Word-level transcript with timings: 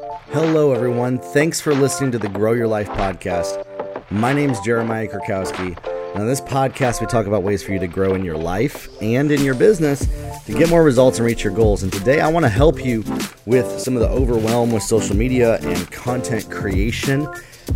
Hello, 0.00 0.72
everyone. 0.72 1.18
Thanks 1.18 1.60
for 1.60 1.74
listening 1.74 2.12
to 2.12 2.18
the 2.20 2.28
Grow 2.28 2.52
Your 2.52 2.68
Life 2.68 2.88
podcast. 2.90 3.64
My 4.12 4.32
name 4.32 4.50
is 4.50 4.60
Jeremiah 4.60 5.08
Krakowski. 5.08 5.76
On 6.14 6.24
this 6.24 6.40
podcast, 6.40 7.00
we 7.00 7.08
talk 7.08 7.26
about 7.26 7.42
ways 7.42 7.64
for 7.64 7.72
you 7.72 7.80
to 7.80 7.88
grow 7.88 8.14
in 8.14 8.24
your 8.24 8.36
life 8.36 8.88
and 9.02 9.32
in 9.32 9.42
your 9.42 9.56
business 9.56 10.06
to 10.46 10.52
get 10.52 10.70
more 10.70 10.84
results 10.84 11.18
and 11.18 11.26
reach 11.26 11.42
your 11.42 11.52
goals. 11.52 11.82
And 11.82 11.92
today, 11.92 12.20
I 12.20 12.28
want 12.28 12.44
to 12.44 12.48
help 12.48 12.84
you 12.84 13.02
with 13.44 13.80
some 13.80 13.96
of 13.96 14.00
the 14.00 14.08
overwhelm 14.08 14.70
with 14.70 14.84
social 14.84 15.16
media 15.16 15.56
and 15.62 15.90
content 15.90 16.48
creation 16.48 17.26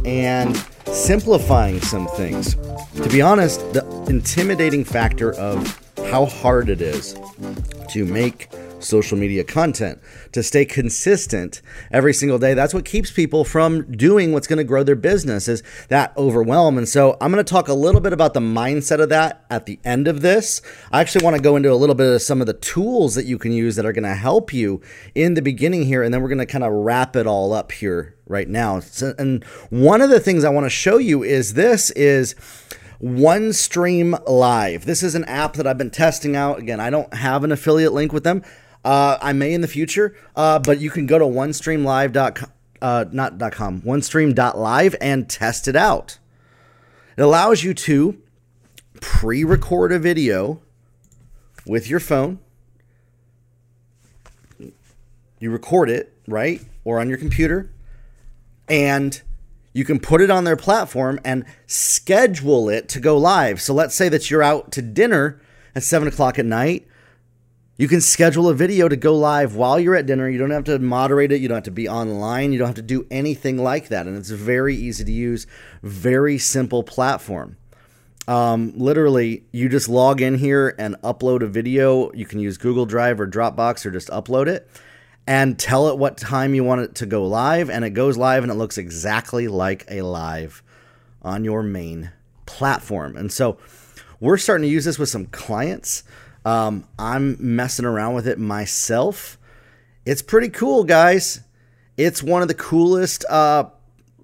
and 0.05 0.57
simplifying 0.87 1.81
some 1.81 2.07
things. 2.07 2.55
To 2.55 3.09
be 3.09 3.21
honest, 3.21 3.59
the 3.73 3.85
intimidating 4.09 4.85
factor 4.85 5.35
of 5.35 5.77
how 6.07 6.27
hard 6.27 6.69
it 6.69 6.81
is 6.81 7.19
to 7.91 8.07
make 8.07 8.49
social 8.85 9.19
media 9.19 9.45
content, 9.45 10.01
to 10.33 10.43
stay 10.43 10.65
consistent 10.65 11.63
every 11.91 12.13
single 12.13 12.39
day. 12.39 12.55
That's 12.55 12.75
what 12.75 12.85
keeps 12.85 13.11
people 13.11 13.45
from 13.45 13.91
doing 13.93 14.33
what's 14.33 14.47
going 14.47 14.59
to 14.59 14.65
grow 14.65 14.83
their 14.83 14.97
business 14.97 15.49
is 15.49 15.63
that 15.89 16.13
overwhelm. 16.17 16.79
And 16.79 16.89
so 16.89 17.17
I'm 17.21 17.33
going 17.33 17.45
to 17.45 17.51
talk 17.51 17.69
a 17.69 17.75
little 17.75 18.01
bit 18.01 18.13
about 18.13 18.35
the 18.35 18.41
mindset 18.41 19.01
of 19.01 19.09
that 19.11 19.45
at 19.51 19.67
the 19.67 19.79
end 19.85 20.09
of 20.09 20.23
this. 20.23 20.63
I 20.91 21.01
actually 21.01 21.25
want 21.25 21.37
to 21.37 21.43
go 21.43 21.57
into 21.57 21.73
a 21.73 21.75
little 21.75 21.95
bit 21.95 22.13
of 22.15 22.23
some 22.23 22.41
of 22.41 22.47
the 22.47 22.55
tools 22.55 23.15
that 23.15 23.27
you 23.27 23.39
can 23.39 23.53
use 23.53 23.77
that 23.77 23.87
are 23.87 23.93
going 23.93 24.05
to 24.05 24.15
help 24.15 24.53
you 24.53 24.81
in 25.15 25.35
the 25.35 25.43
beginning 25.43 25.85
here. 25.85 26.03
And 26.03 26.13
then 26.13 26.23
we're 26.23 26.29
going 26.29 26.39
to 26.39 26.47
kind 26.47 26.65
of 26.65 26.73
wrap 26.73 27.17
it 27.17 27.27
all 27.27 27.53
up 27.53 27.73
here 27.73 28.17
right 28.27 28.49
now. 28.49 28.81
So, 28.81 29.15
and 29.19 29.45
one 29.71 30.01
of 30.01 30.11
the 30.11 30.21
things 30.21 30.45
I 30.45 30.51
want 30.51 30.67
to 30.67 30.71
show 30.71 30.99
you 30.99 31.23
is 31.23 31.55
this 31.55 31.91
is 31.93 32.35
OneStream 33.03 34.29
Live. 34.29 34.87
This 34.87 35.03
is 35.03 35.17
an 35.17 35.25
app 35.25 35.55
that 35.55 35.67
I've 35.67 35.79
been 35.79 35.91
testing 35.91 36.37
out. 36.37 36.61
Again, 36.61 36.79
I 36.79 36.89
don't 36.89 37.13
have 37.15 37.43
an 37.43 37.51
affiliate 37.51 37.93
link 37.93 38.13
with 38.13 38.23
them. 38.23 38.45
Uh, 38.85 39.19
I 39.21 39.33
may 39.33 39.53
in 39.53 39.61
the 39.61 39.69
future, 39.69 40.17
uh, 40.35 40.59
but 40.59 40.81
you 40.81 40.91
can 40.91 41.07
go 41.07 41.19
to 41.19 41.25
onestreamlive.com, 41.25 42.51
uh, 42.81 43.05
not 43.13 43.39
dot 43.39 43.53
.com, 43.53 43.81
onestream.live 43.83 44.97
and 45.01 45.29
test 45.29 45.69
it 45.69 45.77
out. 45.77 46.19
It 47.17 47.23
allows 47.23 47.63
you 47.63 47.75
to 47.75 48.21
pre-record 49.01 49.93
a 49.93 49.99
video 49.99 50.61
with 51.67 51.89
your 51.89 52.01
phone. 52.01 52.41
You 55.39 55.51
record 55.51 55.91
it, 55.91 56.13
right? 56.27 56.61
Or 56.85 56.99
on 56.99 57.09
your 57.09 57.19
computer. 57.19 57.71
And 58.69 59.21
you 59.73 59.85
can 59.85 60.01
put 60.01 60.21
it 60.21 60.31
on 60.31 60.45
their 60.45 60.57
platform 60.57 61.21
and 61.25 61.45
schedule 61.67 62.69
it 62.69 62.89
to 62.91 63.01
go 63.01 63.17
live. 63.17 63.61
So 63.61 63.75
let's 63.75 63.95
say 63.95 64.09
that 64.09 64.31
you're 64.31 64.43
out 64.43 64.73
to 64.73 64.83
dinner 64.83 65.41
at 65.75 65.83
seven 65.83 66.09
o'clock 66.09 66.39
at 66.39 66.47
night 66.47 66.87
you 67.83 67.89
can 67.89 68.01
schedule 68.01 68.49
a 68.49 68.55
video 68.55 68.89
to 68.89 68.95
go 68.95 69.13
live 69.13 69.57
while 69.57 69.81
you're 69.81 69.97
at 69.97 70.07
dinner. 70.07 70.29
You 70.29 70.39
don't 70.39 70.53
have 70.53 70.63
to 70.67 70.79
moderate 70.79 71.33
it. 71.33 71.41
You 71.41 71.49
don't 71.49 71.57
have 71.57 71.65
to 71.65 71.73
be 71.73 71.89
online. 71.89 72.53
You 72.53 72.61
don't 72.61 72.69
have 72.69 72.77
to 72.77 72.83
do 72.83 73.09
anything 73.11 73.59
like 73.59 73.89
that. 73.89 74.07
And 74.07 74.17
it's 74.17 74.31
very 74.31 74.77
easy 74.77 75.05
to 75.05 75.11
use, 75.11 75.49
very 75.83 76.39
simple 76.39 76.85
platform. 76.85 77.57
Um, 78.29 78.73
literally, 78.77 79.43
you 79.51 79.69
just 79.69 79.89
log 79.89 80.21
in 80.21 80.39
here 80.39 80.77
and 80.79 80.95
upload 81.03 81.43
a 81.43 81.49
video. 81.49 82.13
You 82.13 82.25
can 82.25 82.39
use 82.39 82.57
Google 82.57 82.87
Drive 82.87 83.19
or 83.19 83.27
Dropbox 83.27 83.85
or 83.85 83.91
just 83.91 84.11
upload 84.11 84.47
it 84.47 84.71
and 85.27 85.59
tell 85.59 85.89
it 85.89 85.99
what 85.99 86.17
time 86.17 86.55
you 86.55 86.63
want 86.63 86.83
it 86.83 86.95
to 86.95 87.07
go 87.07 87.27
live. 87.27 87.69
And 87.69 87.85
it 87.85 87.91
goes 87.91 88.17
live 88.17 88.45
and 88.45 88.53
it 88.53 88.55
looks 88.55 88.79
exactly 88.79 89.49
like 89.49 89.87
a 89.91 90.03
live 90.03 90.63
on 91.23 91.43
your 91.43 91.65
main 91.65 92.13
platform. 92.47 93.17
And 93.17 93.33
so 93.33 93.59
we're 94.21 94.39
starting 94.39 94.63
to 94.63 94.73
use 94.73 94.85
this 94.85 95.01
with 95.01 95.09
some 95.09 95.27
clients. 95.27 96.05
Um, 96.45 96.87
I'm 96.99 97.37
messing 97.39 97.85
around 97.85 98.15
with 98.15 98.27
it 98.27 98.39
myself. 98.39 99.39
It's 100.05 100.23
pretty 100.23 100.49
cool, 100.49 100.85
guys. 100.85 101.41
It's 101.97 102.23
one 102.23 102.43
of 102.43 102.49
the 102.49 102.55
coolest 102.55 103.25
uh, 103.29 103.67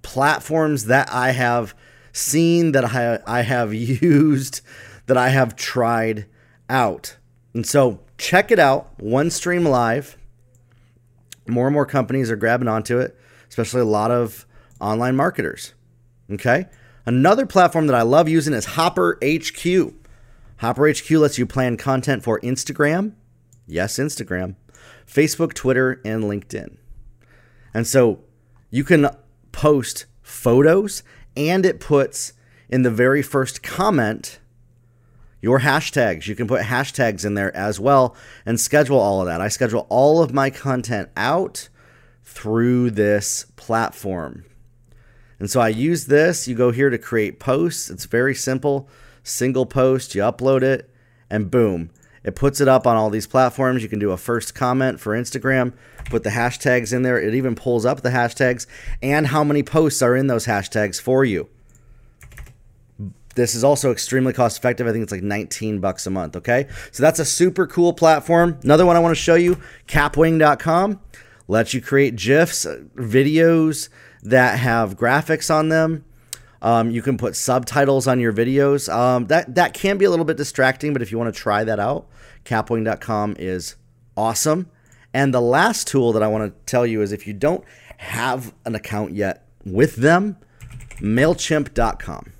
platforms 0.01 0.85
that 0.85 1.11
I 1.11 1.31
have 1.31 1.73
seen, 2.11 2.73
that 2.73 2.85
I, 2.85 3.19
I 3.25 3.41
have 3.41 3.73
used, 4.01 4.61
that 5.05 5.17
I 5.17 5.29
have 5.29 5.55
tried 5.55 6.25
out. 6.69 7.17
And 7.53 7.65
so 7.65 8.01
check 8.17 8.51
it 8.51 8.59
out, 8.59 8.97
OneStream 8.99 9.67
Live. 9.67 10.17
More 11.47 11.67
and 11.67 11.73
more 11.73 11.85
companies 11.85 12.29
are 12.29 12.35
grabbing 12.35 12.67
onto 12.67 12.99
it, 12.99 13.17
especially 13.47 13.81
a 13.81 13.85
lot 13.85 14.11
of 14.11 14.45
online 14.79 15.15
marketers. 15.15 15.73
Okay. 16.31 16.65
Another 17.05 17.45
platform 17.47 17.87
that 17.87 17.95
I 17.95 18.03
love 18.03 18.29
using 18.29 18.53
is 18.53 18.65
Hopper 18.65 19.17
HQ. 19.23 19.93
Hopper 20.59 20.89
HQ 20.89 21.09
lets 21.11 21.37
you 21.37 21.45
plan 21.45 21.77
content 21.77 22.23
for 22.23 22.39
Instagram, 22.41 23.13
yes, 23.65 23.97
Instagram, 23.97 24.55
Facebook, 25.07 25.53
Twitter, 25.53 26.01
and 26.03 26.25
LinkedIn. 26.25 26.75
And 27.73 27.87
so 27.87 28.19
you 28.69 28.83
can 28.83 29.09
post 29.53 30.05
photos 30.21 31.01
and 31.37 31.65
it 31.65 31.79
puts 31.79 32.33
in 32.67 32.81
the 32.81 32.91
very 32.91 33.21
first 33.21 33.63
comment 33.63 34.39
your 35.41 35.61
hashtags. 35.61 36.27
You 36.27 36.35
can 36.35 36.47
put 36.47 36.63
hashtags 36.63 37.23
in 37.23 37.35
there 37.35 37.55
as 37.55 37.79
well 37.79 38.15
and 38.45 38.59
schedule 38.59 38.99
all 38.99 39.21
of 39.21 39.27
that. 39.27 39.39
I 39.39 39.47
schedule 39.47 39.87
all 39.89 40.21
of 40.21 40.33
my 40.33 40.49
content 40.49 41.09
out 41.15 41.69
through 42.23 42.91
this 42.91 43.45
platform. 43.55 44.43
And 45.39 45.49
so 45.49 45.61
I 45.61 45.69
use 45.69 46.07
this. 46.07 46.49
You 46.49 46.55
go 46.55 46.71
here 46.71 46.89
to 46.89 46.97
create 46.97 47.39
posts. 47.39 47.89
It's 47.89 48.05
very 48.05 48.35
simple 48.35 48.89
single 49.29 49.65
post, 49.65 50.15
you 50.15 50.21
upload 50.21 50.61
it, 50.63 50.89
and 51.29 51.51
boom, 51.51 51.91
it 52.23 52.35
puts 52.35 52.59
it 52.59 52.67
up 52.67 52.85
on 52.85 52.97
all 52.97 53.09
these 53.09 53.27
platforms. 53.27 53.81
You 53.81 53.89
can 53.89 53.99
do 53.99 54.11
a 54.11 54.17
first 54.17 54.53
comment 54.53 54.99
for 54.99 55.15
Instagram, 55.15 55.73
put 56.05 56.23
the 56.23 56.31
hashtags 56.31 56.93
in 56.93 57.03
there. 57.03 57.19
It 57.19 57.33
even 57.33 57.55
pulls 57.55 57.85
up 57.85 58.01
the 58.01 58.09
hashtags 58.09 58.67
and 59.01 59.27
how 59.27 59.43
many 59.43 59.63
posts 59.63 60.01
are 60.01 60.15
in 60.15 60.27
those 60.27 60.45
hashtags 60.45 60.99
for 60.99 61.23
you. 61.23 61.49
This 63.35 63.55
is 63.55 63.63
also 63.63 63.91
extremely 63.91 64.33
cost 64.33 64.57
effective. 64.57 64.85
I 64.85 64.91
think 64.91 65.03
it's 65.03 65.11
like 65.11 65.23
19 65.23 65.79
bucks 65.79 66.05
a 66.05 66.09
month, 66.09 66.35
okay? 66.35 66.67
So 66.91 67.03
that's 67.03 67.19
a 67.19 67.25
super 67.25 67.65
cool 67.67 67.93
platform. 67.93 68.59
Another 68.63 68.85
one 68.85 68.97
I 68.97 68.99
want 68.99 69.15
to 69.15 69.21
show 69.21 69.35
you, 69.35 69.57
kapwing.com 69.87 70.99
lets 71.47 71.73
you 71.73 71.81
create 71.81 72.15
GIFs, 72.15 72.65
videos 72.95 73.87
that 74.21 74.59
have 74.59 74.97
graphics 74.97 75.53
on 75.53 75.69
them 75.69 76.03
um, 76.61 76.91
you 76.91 77.01
can 77.01 77.17
put 77.17 77.35
subtitles 77.35 78.07
on 78.07 78.19
your 78.19 78.33
videos. 78.33 78.93
Um, 78.93 79.27
that 79.27 79.55
that 79.55 79.73
can 79.73 79.97
be 79.97 80.05
a 80.05 80.09
little 80.09 80.25
bit 80.25 80.37
distracting, 80.37 80.93
but 80.93 81.01
if 81.01 81.11
you 81.11 81.17
want 81.17 81.33
to 81.33 81.39
try 81.39 81.63
that 81.63 81.79
out, 81.79 82.07
kapwing.com 82.45 83.35
is 83.39 83.75
awesome. 84.17 84.69
And 85.13 85.33
the 85.33 85.41
last 85.41 85.87
tool 85.87 86.13
that 86.13 86.23
I 86.23 86.27
want 86.27 86.53
to 86.53 86.65
tell 86.65 86.85
you 86.85 87.01
is 87.01 87.11
if 87.11 87.25
you 87.25 87.33
don't 87.33 87.63
have 87.97 88.53
an 88.65 88.75
account 88.75 89.13
yet 89.13 89.47
with 89.65 89.95
them, 89.95 90.37
mailchimp.com. 90.99 92.33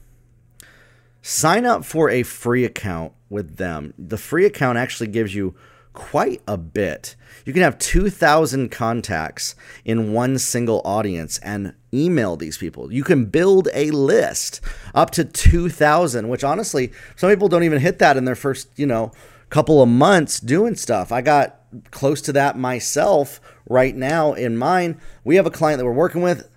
Sign 1.22 1.66
up 1.66 1.84
for 1.84 2.10
a 2.10 2.24
free 2.24 2.66
account 2.66 3.14
with 3.30 3.58
them. 3.58 3.94
The 3.98 4.18
free 4.18 4.46
account 4.46 4.78
actually 4.78 5.08
gives 5.08 5.36
you 5.36 5.56
quite 5.94 6.42
a 6.48 6.58
bit. 6.58 7.16
You 7.50 7.54
can 7.54 7.64
have 7.64 7.80
2,000 7.80 8.70
contacts 8.70 9.56
in 9.84 10.14
one 10.14 10.38
single 10.38 10.84
audience 10.86 11.40
and 11.40 11.74
email 11.92 12.36
these 12.36 12.60
people. 12.60 12.94
You 12.94 13.04
can 13.04 13.26
build 13.26 13.70
a 13.74 13.90
list 13.90 14.62
up 14.94 15.10
to 15.12 15.26
2,000, 15.26 16.30
which 16.30 16.44
honestly, 16.44 16.92
some 17.16 17.28
people 17.32 17.48
don't 17.48 17.64
even 17.64 17.80
hit 17.80 17.98
that 17.98 18.18
in 18.18 18.26
their 18.26 18.36
first, 18.36 18.70
you 18.76 18.86
know, 18.86 19.12
couple 19.50 19.82
of 19.82 19.90
months 19.90 20.40
doing 20.40 20.76
stuff. 20.76 21.12
I 21.12 21.22
got 21.22 21.60
close 21.90 22.22
to 22.22 22.34
that 22.34 22.56
myself 22.56 23.42
right 23.68 23.96
now 23.96 24.34
in 24.34 24.56
mine. 24.56 25.02
We 25.24 25.36
have 25.38 25.48
a 25.48 25.50
client 25.50 25.80
that 25.80 25.86
we're 25.86 25.92
working 25.92 26.22
with. 26.22 26.48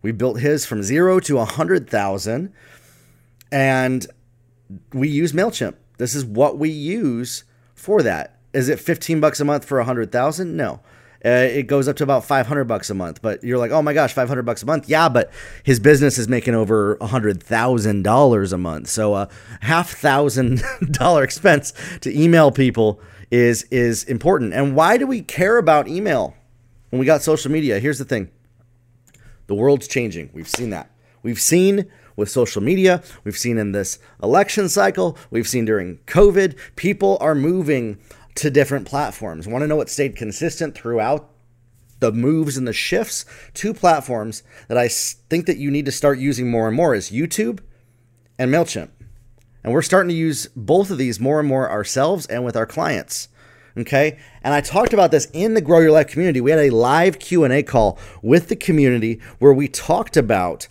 We 0.00 0.12
built 0.12 0.40
his 0.40 0.64
from 0.64 0.82
zero 0.82 1.20
to 1.20 1.34
a 1.34 1.44
100,000 1.44 2.54
and 3.52 4.06
we 4.94 5.08
use 5.08 5.34
MailChimp. 5.34 5.74
This 5.98 6.14
is 6.14 6.24
what 6.24 6.56
we 6.56 6.70
use 6.70 7.44
for 7.74 8.02
that. 8.02 8.37
Is 8.52 8.68
it 8.68 8.80
15 8.80 9.20
bucks 9.20 9.40
a 9.40 9.44
month 9.44 9.64
for 9.64 9.78
a 9.78 9.82
100,000? 9.82 10.56
No. 10.56 10.80
Uh, 11.24 11.28
it 11.30 11.66
goes 11.66 11.88
up 11.88 11.96
to 11.96 12.04
about 12.04 12.24
500 12.24 12.64
bucks 12.64 12.90
a 12.90 12.94
month. 12.94 13.20
But 13.20 13.42
you're 13.42 13.58
like, 13.58 13.72
oh 13.72 13.82
my 13.82 13.92
gosh, 13.92 14.12
500 14.12 14.42
bucks 14.42 14.62
a 14.62 14.66
month. 14.66 14.88
Yeah, 14.88 15.08
but 15.08 15.30
his 15.64 15.80
business 15.80 16.16
is 16.16 16.28
making 16.28 16.54
over 16.54 16.96
$100,000 16.96 18.52
a 18.52 18.58
month. 18.58 18.88
So 18.88 19.14
a 19.14 19.28
half 19.60 19.90
thousand 19.90 20.62
dollar 20.90 21.24
expense 21.24 21.72
to 22.00 22.16
email 22.16 22.50
people 22.50 23.00
is 23.30 23.64
is 23.64 24.04
important. 24.04 24.54
And 24.54 24.74
why 24.74 24.96
do 24.96 25.06
we 25.06 25.20
care 25.20 25.58
about 25.58 25.88
email 25.88 26.34
when 26.90 27.00
we 27.00 27.06
got 27.06 27.22
social 27.22 27.50
media? 27.50 27.78
Here's 27.78 27.98
the 27.98 28.04
thing. 28.04 28.30
The 29.48 29.54
world's 29.54 29.88
changing. 29.88 30.30
We've 30.32 30.48
seen 30.48 30.70
that. 30.70 30.90
We've 31.22 31.40
seen 31.40 31.90
with 32.16 32.28
social 32.28 32.60
media, 32.60 33.00
we've 33.22 33.38
seen 33.38 33.58
in 33.58 33.70
this 33.70 34.00
election 34.20 34.68
cycle, 34.68 35.16
we've 35.30 35.46
seen 35.46 35.64
during 35.64 35.98
COVID, 36.06 36.58
people 36.74 37.16
are 37.20 37.34
moving 37.34 37.96
to 38.38 38.50
different 38.50 38.86
platforms. 38.86 39.46
Want 39.46 39.62
to 39.62 39.68
know 39.68 39.76
what 39.76 39.90
stayed 39.90 40.16
consistent 40.16 40.74
throughout 40.74 41.28
the 42.00 42.12
moves 42.12 42.56
and 42.56 42.66
the 42.66 42.72
shifts? 42.72 43.24
Two 43.52 43.74
platforms 43.74 44.42
that 44.68 44.78
I 44.78 44.88
think 44.88 45.46
that 45.46 45.58
you 45.58 45.70
need 45.70 45.86
to 45.86 45.92
start 45.92 46.18
using 46.18 46.50
more 46.50 46.68
and 46.68 46.76
more 46.76 46.94
is 46.94 47.10
YouTube 47.10 47.60
and 48.38 48.52
Mailchimp. 48.52 48.90
And 49.64 49.72
we're 49.72 49.82
starting 49.82 50.08
to 50.08 50.14
use 50.14 50.48
both 50.54 50.90
of 50.90 50.98
these 50.98 51.18
more 51.18 51.40
and 51.40 51.48
more 51.48 51.68
ourselves 51.68 52.26
and 52.26 52.44
with 52.44 52.56
our 52.56 52.66
clients. 52.66 53.28
okay 53.76 54.18
and 54.42 54.54
i 54.54 54.60
talked 54.60 54.92
about 54.92 55.10
this 55.10 55.28
in 55.32 55.54
the 55.54 55.60
grow 55.60 55.78
your 55.78 55.92
life 55.92 56.08
community 56.08 56.40
we 56.40 56.50
had 56.50 56.58
a 56.58 56.70
live 56.70 57.18
q&a 57.18 57.62
call 57.62 57.98
with 58.22 58.48
the 58.48 58.56
community 58.56 59.20
where 59.38 59.52
we 59.52 59.68
talked 59.68 60.16
about 60.16 60.66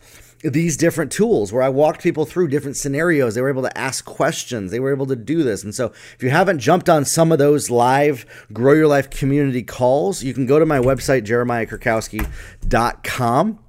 these 0.49 0.77
different 0.77 1.11
tools 1.11 1.51
where 1.51 1.63
I 1.63 1.69
walked 1.69 2.01
people 2.01 2.25
through 2.25 2.47
different 2.47 2.77
scenarios. 2.77 3.35
They 3.35 3.41
were 3.41 3.49
able 3.49 3.63
to 3.63 3.77
ask 3.77 4.05
questions. 4.05 4.71
They 4.71 4.79
were 4.79 4.93
able 4.93 5.05
to 5.07 5.15
do 5.15 5.43
this. 5.43 5.63
And 5.63 5.75
so, 5.75 5.91
if 6.15 6.23
you 6.23 6.29
haven't 6.29 6.59
jumped 6.59 6.89
on 6.89 7.05
some 7.05 7.31
of 7.31 7.39
those 7.39 7.69
live 7.69 8.25
Grow 8.53 8.73
Your 8.73 8.87
Life 8.87 9.09
community 9.09 9.63
calls, 9.63 10.23
you 10.23 10.33
can 10.33 10.45
go 10.45 10.59
to 10.59 10.65
my 10.65 10.79
website, 10.79 11.25
jeremiahkrakowski.com. 11.25 13.59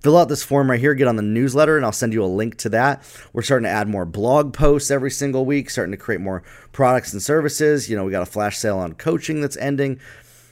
Fill 0.00 0.18
out 0.18 0.28
this 0.28 0.44
form 0.44 0.70
right 0.70 0.78
here, 0.78 0.94
get 0.94 1.08
on 1.08 1.16
the 1.16 1.22
newsletter, 1.22 1.76
and 1.76 1.84
I'll 1.84 1.90
send 1.90 2.12
you 2.12 2.22
a 2.22 2.26
link 2.26 2.58
to 2.58 2.68
that. 2.68 3.02
We're 3.32 3.42
starting 3.42 3.64
to 3.64 3.70
add 3.70 3.88
more 3.88 4.04
blog 4.04 4.52
posts 4.52 4.88
every 4.90 5.10
single 5.10 5.44
week, 5.44 5.68
starting 5.68 5.90
to 5.90 5.96
create 5.96 6.20
more 6.20 6.44
products 6.70 7.12
and 7.12 7.20
services. 7.20 7.90
You 7.90 7.96
know, 7.96 8.04
we 8.04 8.12
got 8.12 8.22
a 8.22 8.26
flash 8.26 8.58
sale 8.58 8.78
on 8.78 8.92
coaching 8.92 9.40
that's 9.40 9.56
ending. 9.56 9.98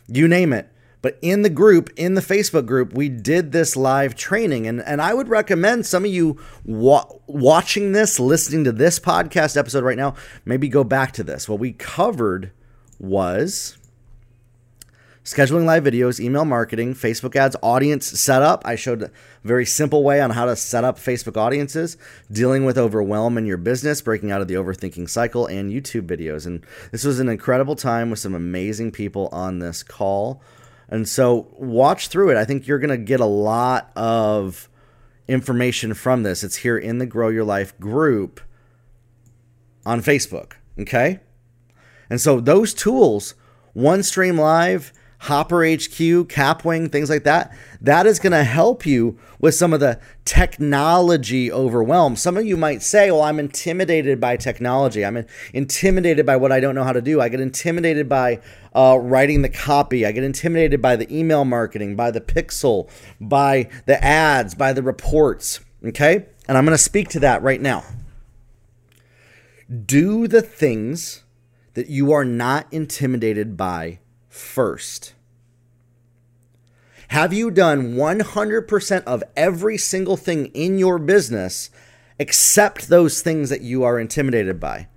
You 0.09 0.27
name 0.27 0.53
it 0.53 0.69
but 1.05 1.19
in 1.21 1.43
the 1.43 1.51
group, 1.51 1.91
in 1.97 2.15
the 2.15 2.23
Facebook 2.23 2.65
group, 2.65 2.95
we 2.95 3.11
did 3.11 3.53
this 3.53 3.77
live 3.77 4.15
training. 4.15 4.67
And, 4.67 4.81
and 4.81 5.03
I 5.03 5.13
would 5.13 5.29
recommend 5.29 5.85
some 5.85 6.07
of 6.07 6.11
you 6.11 6.41
wa- 6.65 7.07
watching 7.27 7.93
this, 7.93 8.19
listening 8.19 8.65
to 8.65 8.73
this 8.73 8.99
podcast 8.99 9.59
episode 9.59 9.85
right 9.85 9.99
now, 9.99 10.15
maybe 10.47 10.67
go 10.67 10.83
back 10.83 11.13
to 11.13 11.23
this. 11.23 11.47
What 11.47 11.59
we 11.59 11.73
covered 11.73 12.53
was 12.99 13.77
scheduling 15.23 15.67
live 15.67 15.85
videos, 15.85 16.21
email 16.21 16.47
marketing, 16.47 16.95
Facebook 16.95 17.37
ads, 17.37 17.55
audience 17.63 18.07
setup. 18.07 18.63
I 18.65 18.75
showed 18.75 19.03
a 19.03 19.11
very 19.43 19.67
simple 19.67 20.05
way 20.05 20.23
on 20.23 20.31
how 20.31 20.47
to 20.47 20.57
set 20.57 20.85
up 20.85 20.97
Facebook 20.97 21.37
audiences, 21.37 21.99
dealing 22.33 22.65
with 22.65 22.79
overwhelm 22.79 23.37
in 23.37 23.45
your 23.45 23.59
business, 23.59 24.01
breaking 24.01 24.33
out 24.33 24.41
of 24.41 24.49
the 24.49 24.55
overthinking 24.55 25.11
cycle, 25.11 25.45
and 25.49 25.71
YouTube 25.71 26.07
videos. 26.07 26.47
And 26.47 26.65
this 26.93 27.05
was 27.05 27.21
an 27.21 27.29
incredible 27.29 27.77
time 27.77 28.09
with 28.09 28.21
some 28.21 28.35
amazing 28.35 28.91
people 28.91 29.29
on 29.33 29.59
this 29.59 29.83
call. 29.83 30.41
And 30.89 31.09
so 31.09 31.49
watch 31.59 32.09
through 32.09 32.31
it. 32.31 32.37
I 32.37 32.45
think 32.45 32.67
you're 32.67 32.79
going 32.79 32.91
to 32.91 32.99
get 32.99 33.21
a 33.21 33.27
lot 33.27 33.91
of 33.97 34.69
information 35.27 35.95
from 35.95 36.23
this. 36.23 36.45
It's 36.45 36.57
here 36.57 36.79
in 36.79 36.99
the 36.99 37.07
Grow 37.07 37.29
Your 37.29 37.45
Life 37.45 37.79
group 37.79 38.41
on 39.87 40.03
Facebook. 40.03 40.53
Okay. 40.79 41.21
And 42.11 42.21
so 42.21 42.41
those 42.41 42.75
tools, 42.75 43.35
OneStream 43.75 44.39
Live, 44.39 44.93
Hopper 45.25 45.65
HQ, 45.65 46.29
Kapwing, 46.29 46.93
things 46.93 47.09
like 47.09 47.25
that, 47.25 47.57
that 47.81 48.07
is 48.07 48.19
going 48.19 48.33
to 48.33 48.45
help 48.45 48.85
you 48.85 49.19
with 49.41 49.55
some 49.55 49.73
of 49.73 49.81
the 49.81 49.99
technology 50.27 51.51
overwhelm. 51.51 52.15
Some 52.15 52.37
of 52.37 52.45
you 52.45 52.59
might 52.59 52.83
say, 52.83 53.11
well, 53.11 53.23
I'm 53.23 53.39
intimidated 53.39 54.21
by 54.21 54.37
technology. 54.37 55.03
I'm 55.03 55.25
intimidated 55.55 56.27
by 56.27 56.37
what 56.37 56.53
I 56.53 56.61
don't 56.61 56.75
know 56.75 56.85
how 56.85 56.93
to 56.93 57.01
do. 57.01 57.23
I 57.23 57.31
get 57.31 57.41
intimidated 57.41 58.07
by 58.07 58.43
uh, 58.75 58.99
writing 59.01 59.41
the 59.41 59.49
copy. 59.49 60.05
I 60.05 60.13
get 60.13 60.25
intimidated 60.25 60.83
by 60.83 60.95
the 60.95 61.11
email 61.11 61.47
marketing, 61.47 61.97
by 61.97 62.11
the 62.11 62.21
pixel, 62.21 62.91
by 63.19 63.71
the 63.87 64.03
ads, 64.05 64.55
by 64.55 64.75
the 64.75 64.83
reports. 64.83 65.61
Okay? 65.83 66.27
And 66.47 66.59
I'm 66.59 66.67
going 66.67 66.77
to 66.77 66.83
speak 66.83 67.09
to 67.11 67.21
that 67.21 67.43
right 67.43 67.63
now. 67.63 67.83
Do 69.87 70.29
the 70.29 70.43
things 70.43 71.25
that 71.73 71.89
you 71.89 72.13
are 72.13 72.27
not 72.27 72.71
intimidated 72.71 73.57
by 73.57 74.01
first. 74.35 75.15
Have 77.09 77.33
you 77.33 77.51
done 77.53 77.95
100% 77.95 79.05
of 79.05 79.23
every 79.37 79.79
single 79.79 80.17
thing 80.17 80.47
in 80.47 80.79
your 80.79 80.99
business 80.99 81.71
except 82.19 82.89
those 82.89 83.23
things 83.23 83.49
that 83.51 83.61
you 83.61 83.85
are 83.85 84.01
intimidated 84.01 84.59
by? 84.59 84.89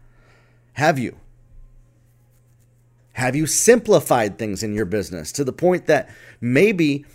Have 0.74 0.98
you? 0.98 1.18
Have 3.14 3.36
you 3.36 3.46
simplified 3.46 4.40
things 4.40 4.64
in 4.64 4.74
your 4.74 4.86
business 4.86 5.32
to 5.34 5.44
the 5.44 5.54
point 5.54 5.86
that 5.86 6.10
maybe 6.42 7.06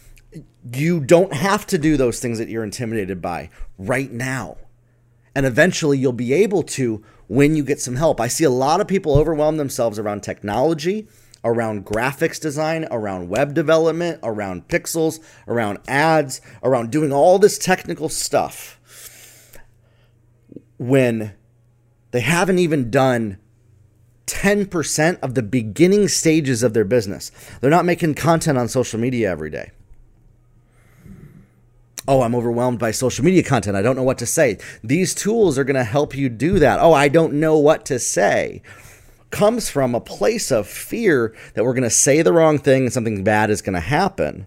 you 0.73 1.01
don't 1.01 1.33
have 1.33 1.67
to 1.67 1.79
do 1.79 1.97
those 1.97 2.21
things 2.21 2.39
that 2.39 2.49
you're 2.49 2.65
intimidated 2.65 3.21
by 3.21 3.51
right 3.79 4.13
now? 4.13 4.59
And 5.35 5.47
eventually 5.47 5.99
you'll 5.99 6.13
be 6.13 6.33
able 6.33 6.63
to 6.65 7.03
when 7.27 7.57
you 7.57 7.65
get 7.65 7.81
some 7.81 7.97
help. 7.97 8.21
I 8.21 8.29
see 8.29 8.45
a 8.45 8.51
lot 8.51 8.81
of 8.81 8.87
people 8.87 9.17
overwhelm 9.17 9.57
themselves 9.57 9.99
around 9.99 10.23
technology, 10.23 11.09
around 11.45 11.85
graphics 11.85 12.41
design, 12.41 12.87
around 12.91 13.29
web 13.29 13.55
development, 13.55 14.21
around 14.23 14.69
pixels, 14.69 15.19
around 15.49 15.79
ads, 15.89 16.41
around 16.63 16.91
doing 16.91 17.13
all 17.13 17.39
this 17.39 17.59
technical 17.59 18.09
stuff 18.09 18.79
when 20.79 21.35
they 22.11 22.21
haven't 22.21 22.59
even 22.59 22.91
done 22.91 23.39
10% 24.27 25.19
of 25.21 25.35
the 25.35 25.43
beginning 25.43 26.09
stages 26.09 26.63
of 26.63 26.75
their 26.75 26.85
business. 26.85 27.31
They're 27.61 27.71
not 27.71 27.85
making 27.85 28.15
content 28.15 28.59
on 28.59 28.69
social 28.69 28.99
media 28.99 29.31
every 29.31 29.51
day. 29.51 29.73
Oh, 32.09 32.23
I'm 32.23 32.35
overwhelmed 32.35 32.81
by 32.81 32.91
social 32.91 33.25
media 33.25 33.43
content. 33.43 33.77
I 33.77 33.83
don't 33.83 33.95
know 33.95 34.03
what 34.03 34.19
to 34.19 34.27
say. 34.27 34.59
These 34.83 35.15
tools 35.15 35.57
are 35.57 35.65
going 35.65 35.77
to 35.77 35.85
help 35.85 36.17
you 36.17 36.29
do 36.29 36.59
that. 36.59 36.81
Oh, 36.81 36.93
I 36.93 37.09
don't 37.09 37.35
know 37.35 37.57
what 37.59 37.85
to 37.87 37.99
say. 37.99 38.63
Comes 39.33 39.69
from 39.69 39.95
a 39.95 40.01
place 40.01 40.53
of 40.53 40.69
fear 40.69 41.35
that 41.55 41.65
we're 41.65 41.75
going 41.75 41.83
to 41.83 41.91
say 41.91 42.23
the 42.23 42.33
wrong 42.33 42.59
thing 42.59 42.85
and 42.85 42.93
something 42.93 43.25
bad 43.25 43.51
is 43.51 43.63
going 43.63 43.75
to 43.75 43.81
happen. 43.81 44.47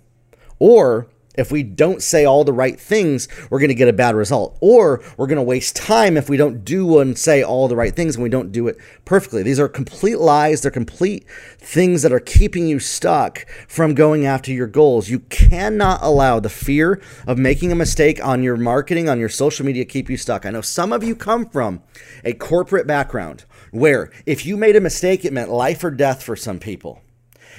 Or 0.59 1.07
if 1.37 1.51
we 1.51 1.63
don't 1.63 2.01
say 2.01 2.23
all 2.23 2.43
the 2.43 2.53
right 2.53 2.79
things, 2.79 3.27
we're 3.49 3.59
going 3.59 3.69
to 3.69 3.75
get 3.75 3.87
a 3.87 3.93
bad 3.93 4.15
result. 4.15 4.57
Or 4.61 5.03
we're 5.17 5.27
going 5.27 5.37
to 5.37 5.43
waste 5.43 5.75
time 5.75 6.17
if 6.17 6.29
we 6.29 6.37
don't 6.37 6.63
do 6.63 6.99
and 6.99 7.17
say 7.17 7.43
all 7.43 7.67
the 7.67 7.75
right 7.75 7.95
things 7.95 8.15
and 8.15 8.23
we 8.23 8.29
don't 8.29 8.51
do 8.51 8.67
it 8.67 8.77
perfectly. 9.03 9.43
These 9.43 9.59
are 9.59 9.67
complete 9.67 10.19
lies. 10.19 10.61
They're 10.61 10.71
complete 10.71 11.27
things 11.57 12.01
that 12.03 12.13
are 12.13 12.19
keeping 12.19 12.67
you 12.67 12.79
stuck 12.79 13.45
from 13.67 13.95
going 13.95 14.25
after 14.25 14.51
your 14.51 14.67
goals. 14.67 15.09
You 15.09 15.19
cannot 15.19 16.01
allow 16.01 16.39
the 16.39 16.49
fear 16.49 17.01
of 17.27 17.37
making 17.37 17.71
a 17.71 17.75
mistake 17.75 18.23
on 18.23 18.43
your 18.43 18.55
marketing, 18.55 19.09
on 19.09 19.19
your 19.19 19.29
social 19.29 19.65
media, 19.65 19.83
keep 19.83 20.09
you 20.09 20.17
stuck. 20.17 20.45
I 20.45 20.51
know 20.51 20.61
some 20.61 20.93
of 20.93 21.03
you 21.03 21.15
come 21.15 21.49
from 21.49 21.81
a 22.23 22.33
corporate 22.33 22.87
background 22.87 23.45
where 23.75 24.11
if 24.25 24.45
you 24.45 24.57
made 24.57 24.75
a 24.75 24.81
mistake, 24.81 25.25
it 25.25 25.33
meant 25.33 25.51
life 25.51 25.83
or 25.83 25.91
death 25.91 26.23
for 26.23 26.35
some 26.35 26.59
people. 26.59 27.01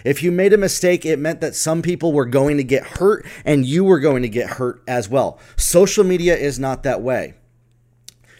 If 0.05 0.23
you 0.23 0.31
made 0.31 0.53
a 0.53 0.59
mistake, 0.59 1.05
it 1.05 1.19
meant 1.19 1.41
that 1.41 1.55
some 1.55 1.83
people 1.83 2.13
were 2.13 2.27
going 2.27 2.57
to 2.57 2.65
get 2.65 2.99
hurt 2.99 3.27
and 3.45 3.67
you 3.67 3.85
were 3.85 4.01
going 4.01 4.23
to 4.23 4.29
get 4.29 4.51
hurt 4.51 4.83
as 4.87 5.09
well. 5.09 5.39
Social 5.57 6.05
media 6.05 6.37
is 6.37 6.59
not 6.59 6.83
that 6.83 7.03
way. 7.03 7.35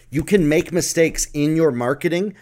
You 0.09 0.23
can 0.23 0.47
make 0.47 0.71
mistakes 0.71 1.27
in 1.33 1.55
your 1.55 1.71
marketing 1.71 2.35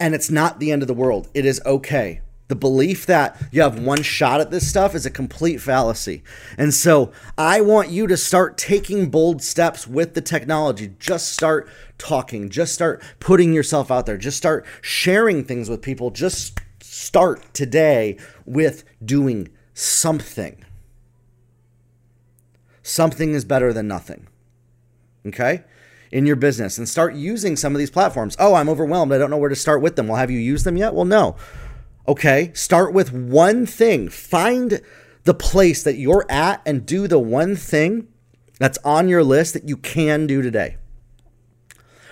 and 0.00 0.14
it's 0.14 0.30
not 0.30 0.60
the 0.60 0.72
end 0.72 0.82
of 0.82 0.88
the 0.88 0.94
world. 0.94 1.28
It 1.34 1.44
is 1.44 1.60
okay. 1.64 2.20
The 2.48 2.54
belief 2.54 3.06
that 3.06 3.40
you 3.50 3.62
have 3.62 3.80
one 3.80 4.02
shot 4.02 4.40
at 4.40 4.52
this 4.52 4.68
stuff 4.68 4.94
is 4.94 5.04
a 5.04 5.10
complete 5.10 5.60
fallacy. 5.60 6.22
And 6.56 6.72
so 6.72 7.10
I 7.36 7.60
want 7.60 7.90
you 7.90 8.06
to 8.06 8.16
start 8.16 8.56
taking 8.56 9.10
bold 9.10 9.42
steps 9.42 9.86
with 9.86 10.14
the 10.14 10.20
technology. 10.20 10.94
Just 11.00 11.32
start 11.32 11.68
talking, 11.98 12.48
just 12.48 12.72
start 12.72 13.02
putting 13.18 13.52
yourself 13.52 13.90
out 13.90 14.06
there, 14.06 14.16
just 14.16 14.36
start 14.36 14.64
sharing 14.80 15.44
things 15.44 15.68
with 15.68 15.82
people. 15.82 16.10
Just 16.10 16.60
start 16.80 17.52
today 17.52 18.16
with 18.44 18.84
doing 19.04 19.48
something. 19.74 20.64
Something 22.82 23.34
is 23.34 23.44
better 23.44 23.72
than 23.72 23.88
nothing. 23.88 24.28
Okay? 25.26 25.64
In 26.12 26.26
your 26.26 26.36
business 26.36 26.78
and 26.78 26.88
start 26.88 27.14
using 27.14 27.56
some 27.56 27.74
of 27.74 27.80
these 27.80 27.90
platforms. 27.90 28.36
Oh, 28.38 28.54
I'm 28.54 28.68
overwhelmed. 28.68 29.12
I 29.12 29.18
don't 29.18 29.30
know 29.30 29.36
where 29.36 29.50
to 29.50 29.56
start 29.56 29.82
with 29.82 29.96
them. 29.96 30.06
Well, 30.06 30.18
have 30.18 30.30
you 30.30 30.38
used 30.38 30.64
them 30.64 30.76
yet? 30.76 30.94
Well, 30.94 31.04
no. 31.04 31.34
Okay, 32.08 32.52
start 32.54 32.92
with 32.92 33.12
one 33.12 33.66
thing. 33.66 34.08
Find 34.08 34.80
the 35.24 35.34
place 35.34 35.82
that 35.82 35.96
you're 35.96 36.24
at 36.28 36.62
and 36.64 36.86
do 36.86 37.08
the 37.08 37.18
one 37.18 37.56
thing 37.56 38.08
that's 38.60 38.78
on 38.84 39.08
your 39.08 39.24
list 39.24 39.54
that 39.54 39.68
you 39.68 39.76
can 39.76 40.26
do 40.26 40.40
today. 40.40 40.76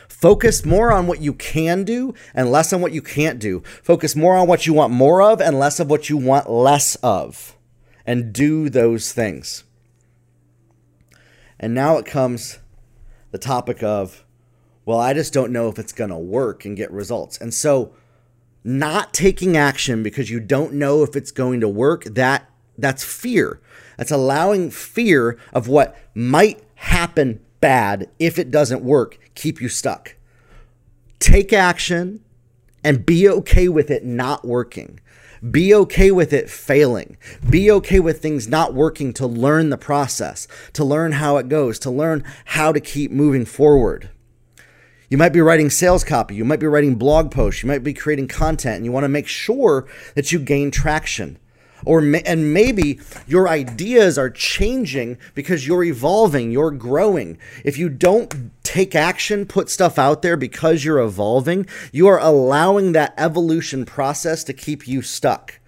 Focus 0.08 0.64
more 0.64 0.90
on 0.90 1.06
what 1.06 1.20
you 1.20 1.32
can 1.32 1.84
do 1.84 2.14
and 2.34 2.50
less 2.50 2.72
on 2.72 2.80
what 2.80 2.92
you 2.92 3.02
can't 3.02 3.38
do. 3.38 3.60
Focus 3.82 4.16
more 4.16 4.36
on 4.36 4.48
what 4.48 4.66
you 4.66 4.72
want 4.72 4.92
more 4.92 5.22
of 5.22 5.40
and 5.40 5.58
less 5.58 5.78
of 5.78 5.90
what 5.90 6.08
you 6.08 6.16
want 6.16 6.50
less 6.50 6.96
of. 6.96 7.56
And 8.06 8.32
do 8.32 8.68
those 8.68 9.12
things. 9.12 9.64
And 11.58 11.72
now 11.72 11.98
it 11.98 12.04
comes 12.04 12.58
the 13.30 13.38
topic 13.38 13.82
of, 13.82 14.24
well, 14.84 14.98
I 14.98 15.14
just 15.14 15.32
don't 15.32 15.52
know 15.52 15.68
if 15.68 15.78
it's 15.78 15.92
going 15.92 16.10
to 16.10 16.18
work 16.18 16.64
and 16.64 16.76
get 16.76 16.90
results. 16.90 17.38
And 17.38 17.54
so, 17.54 17.94
not 18.64 19.12
taking 19.12 19.56
action 19.56 20.02
because 20.02 20.30
you 20.30 20.40
don't 20.40 20.72
know 20.72 21.02
if 21.02 21.14
it's 21.14 21.30
going 21.30 21.60
to 21.60 21.68
work, 21.68 22.04
that 22.04 22.50
that's 22.76 23.04
fear. 23.04 23.60
That's 23.96 24.10
allowing 24.10 24.70
fear 24.70 25.38
of 25.52 25.68
what 25.68 25.96
might 26.14 26.64
happen 26.74 27.40
bad 27.60 28.10
if 28.18 28.38
it 28.38 28.50
doesn't 28.50 28.82
work 28.82 29.18
keep 29.34 29.60
you 29.60 29.68
stuck. 29.68 30.16
Take 31.18 31.52
action 31.52 32.24
and 32.82 33.06
be 33.06 33.28
okay 33.28 33.68
with 33.68 33.90
it 33.90 34.04
not 34.04 34.44
working. 34.44 35.00
Be 35.50 35.74
okay 35.74 36.10
with 36.10 36.32
it 36.32 36.48
failing. 36.48 37.16
Be 37.48 37.70
okay 37.70 38.00
with 38.00 38.22
things 38.22 38.48
not 38.48 38.74
working 38.74 39.12
to 39.14 39.26
learn 39.26 39.70
the 39.70 39.76
process, 39.76 40.48
to 40.72 40.84
learn 40.84 41.12
how 41.12 41.36
it 41.36 41.48
goes, 41.48 41.78
to 41.80 41.90
learn 41.90 42.24
how 42.46 42.72
to 42.72 42.80
keep 42.80 43.10
moving 43.10 43.44
forward. 43.44 44.10
You 45.14 45.18
might 45.18 45.32
be 45.32 45.40
writing 45.40 45.70
sales 45.70 46.02
copy, 46.02 46.34
you 46.34 46.44
might 46.44 46.58
be 46.58 46.66
writing 46.66 46.96
blog 46.96 47.30
posts, 47.30 47.62
you 47.62 47.68
might 47.68 47.84
be 47.84 47.94
creating 47.94 48.26
content, 48.26 48.78
and 48.78 48.84
you 48.84 48.90
want 48.90 49.04
to 49.04 49.08
make 49.08 49.28
sure 49.28 49.86
that 50.16 50.32
you 50.32 50.40
gain 50.40 50.72
traction. 50.72 51.38
Or 51.86 52.00
and 52.00 52.52
maybe 52.52 52.98
your 53.24 53.48
ideas 53.48 54.18
are 54.18 54.28
changing 54.28 55.18
because 55.36 55.68
you're 55.68 55.84
evolving, 55.84 56.50
you're 56.50 56.72
growing. 56.72 57.38
If 57.64 57.78
you 57.78 57.88
don't 57.88 58.50
take 58.64 58.96
action, 58.96 59.46
put 59.46 59.70
stuff 59.70 60.00
out 60.00 60.22
there 60.22 60.36
because 60.36 60.84
you're 60.84 60.98
evolving, 60.98 61.68
you 61.92 62.08
are 62.08 62.18
allowing 62.18 62.90
that 62.90 63.14
evolution 63.16 63.84
process 63.84 64.42
to 64.42 64.52
keep 64.52 64.88
you 64.88 65.00
stuck. 65.00 65.60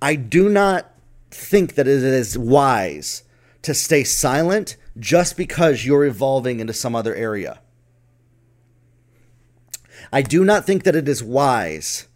I 0.00 0.14
do 0.14 0.48
not 0.48 0.94
think 1.30 1.74
that 1.74 1.86
it 1.86 2.02
is 2.02 2.38
wise 2.38 3.22
to 3.60 3.74
stay 3.74 4.02
silent 4.02 4.78
just 4.98 5.36
because 5.36 5.84
you're 5.84 6.04
evolving 6.04 6.60
into 6.60 6.72
some 6.72 6.94
other 6.94 7.14
area. 7.14 7.60
I 10.12 10.22
do 10.22 10.44
not 10.44 10.64
think 10.64 10.84
that 10.84 10.96
it 10.96 11.08
is 11.08 11.22
wise 11.22 12.08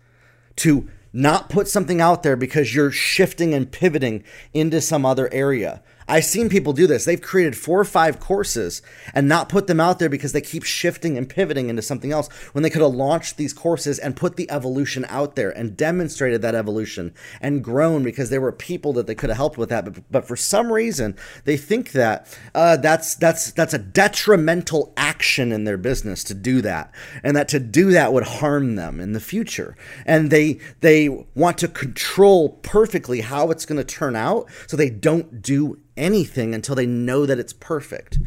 to 0.57 0.89
not 1.13 1.49
put 1.49 1.69
something 1.69 2.01
out 2.01 2.23
there 2.23 2.37
because 2.37 2.75
you're 2.75 2.91
shifting 2.91 3.55
and 3.55 3.71
pivoting 3.71 4.23
into 4.53 4.81
some 4.81 5.05
other 5.05 5.33
area. 5.33 5.83
I've 6.09 6.25
seen 6.25 6.49
people 6.49 6.73
do 6.73 6.87
this. 6.87 7.05
They've 7.05 7.21
created 7.21 7.55
four 7.57 7.79
or 7.79 7.85
five 7.85 8.19
courses 8.19 8.81
and 9.15 9.29
not 9.29 9.51
put 9.51 9.67
them 9.67 9.79
out 9.79 9.99
there 9.99 10.09
because 10.09 10.33
they 10.33 10.41
keep 10.41 10.65
shifting 10.65 11.19
and 11.19 11.29
pivoting 11.29 11.69
into 11.69 11.83
something 11.83 12.13
else 12.13 12.29
when 12.53 12.63
they 12.63 12.71
could 12.71 12.81
have 12.81 12.95
launched 12.95 13.37
these 13.37 13.53
courses 13.53 13.99
and 13.99 14.17
put 14.17 14.37
the 14.37 14.51
evolution 14.51 15.05
out 15.11 15.37
there 15.37 15.51
and 15.51 15.77
demonstrated 15.77 16.41
that 16.41 16.55
evolution 16.55 17.13
and 17.43 17.63
grown 17.63 18.03
because 18.03 18.31
there 18.31 18.41
were 18.41 18.53
people 18.53 18.95
that 18.95 19.07
they 19.07 19.15
could 19.15 19.29
have 19.29 19.37
helped 19.37 19.59
with 19.59 19.69
that. 19.69 19.85
But, 19.85 20.11
but 20.11 20.27
for 20.27 20.37
some 20.37 20.73
reason, 20.73 21.15
they 21.45 21.59
think 21.59 21.93
that 21.93 22.39
uh, 22.55 22.79
that's 22.79 23.15
that's 23.15 23.53
that's 23.53 23.75
a 23.75 23.79
detrimental 23.79 24.95
action 24.97 25.53
in 25.53 25.65
their 25.65 25.77
business 25.77 26.25
to 26.25 26.35
do 26.35 26.63
that, 26.63 26.91
and 27.23 27.37
that 27.37 27.49
to 27.49 27.61
do 27.61 27.91
that 27.91 28.15
would 28.15 28.25
harm 28.25 28.77
them 28.77 28.99
in 28.99 29.13
the 29.13 29.21
future. 29.21 29.77
And 30.07 30.31
they 30.31 30.59
they 30.81 31.09
want 31.35 31.59
to 31.59 31.69
control 31.69 32.51
perfectly 32.63 33.21
how 33.21 33.51
it's 33.51 33.67
going 33.67 33.79
to 33.79 33.85
turn 33.85 34.17
out, 34.17 34.49
so 34.67 34.77
they 34.77 34.91
don't 34.91 35.43
do 35.43 35.79
anything 35.99 36.55
until 36.55 36.75
they 36.75 36.87
know 36.87 37.27
that 37.27 37.39
it's 37.39 37.53
perfect. 37.53 38.19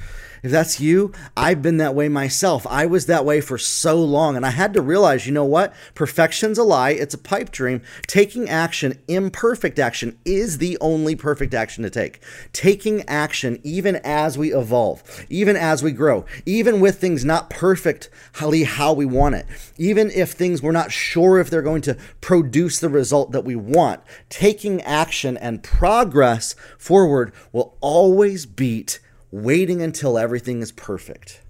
If 0.44 0.52
that's 0.52 0.80
you, 0.80 1.12
I've 1.38 1.62
been 1.62 1.78
that 1.78 1.96
way 1.96 2.10
myself. 2.10 2.66
I 2.68 2.86
was 2.86 3.06
that 3.06 3.26
way 3.26 3.42
for 3.42 3.58
so 3.58 4.04
long, 4.04 4.36
and 4.36 4.46
I 4.46 4.50
had 4.50 4.74
to 4.74 4.82
realize 4.82 5.26
you 5.26 5.34
know 5.34 5.46
what? 5.46 5.74
Perfection's 5.94 6.58
a 6.58 6.64
lie, 6.64 6.92
it's 6.92 7.14
a 7.14 7.20
pipe 7.20 7.52
dream. 7.52 7.82
Taking 8.08 8.50
action, 8.50 9.00
imperfect 9.08 9.78
action, 9.78 10.18
is 10.26 10.58
the 10.58 10.78
only 10.82 11.16
perfect 11.16 11.54
action 11.54 11.84
to 11.84 11.90
take. 11.90 12.22
Taking 12.54 13.08
action, 13.08 13.60
even 13.64 13.98
as 13.98 14.38
we 14.38 14.54
evolve, 14.54 15.26
even 15.30 15.56
as 15.56 15.84
we 15.84 15.92
grow, 15.92 16.26
even 16.46 16.80
with 16.80 17.00
things 17.00 17.24
not 17.24 17.50
perfect 17.50 18.10
how 18.34 18.94
we 18.94 19.06
want 19.06 19.36
it, 19.36 19.46
even 19.78 20.10
if 20.12 20.32
things 20.32 20.62
we're 20.62 20.72
not 20.72 20.92
sure 20.92 21.40
if 21.40 21.50
they're 21.50 21.62
going 21.62 21.82
to 21.82 21.96
produce 22.20 22.80
the 22.80 22.90
result 22.90 23.32
that 23.32 23.46
we 23.46 23.56
want, 23.56 24.02
taking 24.30 24.82
action 24.82 25.38
and 25.38 25.64
progress 25.64 26.56
forward 26.78 27.32
will 27.52 27.78
always 27.82 28.46
beat 28.46 29.00
waiting 29.32 29.82
until 29.82 30.18
everything 30.18 30.62
is 30.62 30.72
perfect 30.72 31.42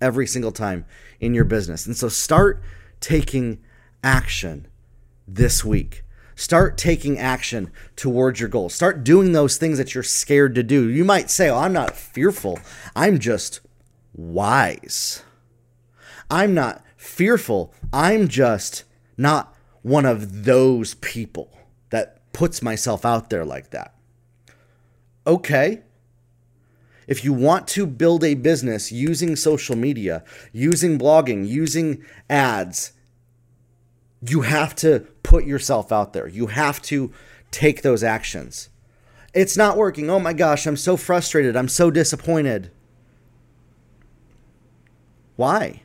every 0.00 0.26
single 0.26 0.52
time 0.52 0.84
in 1.20 1.34
your 1.34 1.44
business. 1.44 1.86
And 1.86 1.96
so 1.96 2.08
start 2.08 2.62
taking 3.00 3.58
action 4.04 4.66
this 5.26 5.64
week. 5.64 6.02
Start 6.34 6.76
taking 6.76 7.18
action 7.18 7.70
towards 7.96 8.40
your 8.40 8.50
goals. 8.50 8.74
Start 8.74 9.02
doing 9.02 9.32
those 9.32 9.56
things 9.56 9.78
that 9.78 9.94
you're 9.94 10.04
scared 10.04 10.54
to 10.54 10.62
do. 10.62 10.88
You 10.88 11.04
might 11.04 11.30
say, 11.30 11.48
Oh, 11.48 11.58
I'm 11.58 11.72
not 11.72 11.96
fearful. 11.96 12.58
I'm 12.94 13.18
just 13.18 13.60
wise. 14.14 15.22
I'm 16.30 16.52
not 16.52 16.84
fearful. 16.96 17.72
I'm 17.92 18.28
just 18.28 18.84
not 19.16 19.54
one 19.82 20.04
of 20.04 20.44
those 20.44 20.94
people 20.94 21.56
that 21.90 22.32
puts 22.32 22.60
myself 22.60 23.06
out 23.06 23.30
there 23.30 23.44
like 23.44 23.70
that. 23.70 23.94
Okay, 25.26 25.82
if 27.06 27.24
you 27.24 27.32
want 27.32 27.68
to 27.68 27.86
build 27.86 28.24
a 28.24 28.34
business 28.34 28.90
using 28.90 29.36
social 29.36 29.76
media, 29.76 30.24
using 30.52 30.98
blogging, 30.98 31.46
using 31.46 32.04
ads, 32.28 32.92
you 34.20 34.42
have 34.42 34.74
to 34.76 35.00
put 35.22 35.44
yourself 35.44 35.92
out 35.92 36.12
there. 36.12 36.26
You 36.26 36.48
have 36.48 36.82
to 36.82 37.12
take 37.50 37.82
those 37.82 38.02
actions. 38.02 38.70
It's 39.34 39.56
not 39.56 39.76
working. 39.76 40.10
Oh 40.10 40.18
my 40.18 40.32
gosh, 40.32 40.66
I'm 40.66 40.76
so 40.76 40.96
frustrated. 40.96 41.56
I'm 41.56 41.68
so 41.68 41.90
disappointed. 41.90 42.70
Why? 45.36 45.82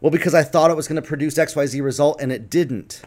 Well, 0.00 0.10
because 0.10 0.34
I 0.34 0.42
thought 0.42 0.70
it 0.70 0.76
was 0.76 0.86
going 0.88 1.00
to 1.00 1.06
produce 1.06 1.34
XYZ 1.34 1.82
result 1.82 2.20
and 2.20 2.30
it 2.30 2.48
didn't. 2.48 3.02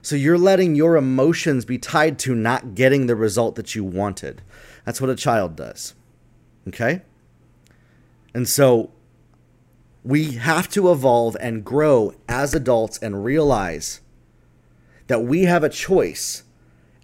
So 0.00 0.14
you're 0.16 0.38
letting 0.38 0.76
your 0.76 0.96
emotions 0.96 1.64
be 1.64 1.76
tied 1.76 2.18
to 2.20 2.34
not 2.34 2.74
getting 2.74 3.06
the 3.06 3.16
result 3.16 3.56
that 3.56 3.74
you 3.74 3.82
wanted. 3.82 4.42
That's 4.84 5.00
what 5.00 5.10
a 5.10 5.16
child 5.16 5.56
does. 5.56 5.94
Okay? 6.66 7.02
And 8.34 8.48
so 8.48 8.90
we 10.04 10.32
have 10.32 10.68
to 10.70 10.90
evolve 10.90 11.36
and 11.40 11.64
grow 11.64 12.14
as 12.28 12.54
adults 12.54 12.98
and 12.98 13.24
realize 13.24 14.00
that 15.06 15.22
we 15.22 15.42
have 15.44 15.64
a 15.64 15.68
choice 15.68 16.44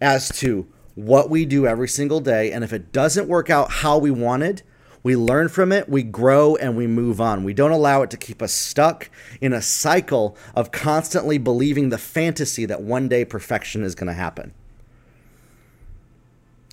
as 0.01 0.29
to 0.41 0.67
what 0.95 1.29
we 1.29 1.45
do 1.45 1.67
every 1.67 1.89
single 1.89 2.21
day. 2.21 2.53
And 2.53 2.63
if 2.63 2.73
it 2.73 2.93
doesn't 2.93 3.29
work 3.29 3.51
out 3.51 3.71
how 3.71 3.99
we 3.99 4.11
wanted, 4.11 4.63
we 5.03 5.17
learn 5.17 5.49
from 5.49 5.71
it, 5.71 5.89
we 5.89 6.03
grow, 6.03 6.57
and 6.57 6.77
we 6.77 6.87
move 6.87 7.21
on. 7.21 7.45
We 7.45 7.53
don't 7.53 7.73
allow 7.73 8.03
it 8.03 8.11
to 8.11 8.17
keep 8.17 8.41
us 8.41 8.53
stuck 8.53 9.11
in 9.41 9.53
a 9.53 9.61
cycle 9.61 10.37
of 10.55 10.71
constantly 10.71 11.37
believing 11.37 11.91
the 11.91 11.99
fantasy 11.99 12.65
that 12.65 12.81
one 12.81 13.09
day 13.09 13.25
perfection 13.25 13.83
is 13.83 13.95
going 13.95 14.07
to 14.07 14.15
happen. 14.15 14.55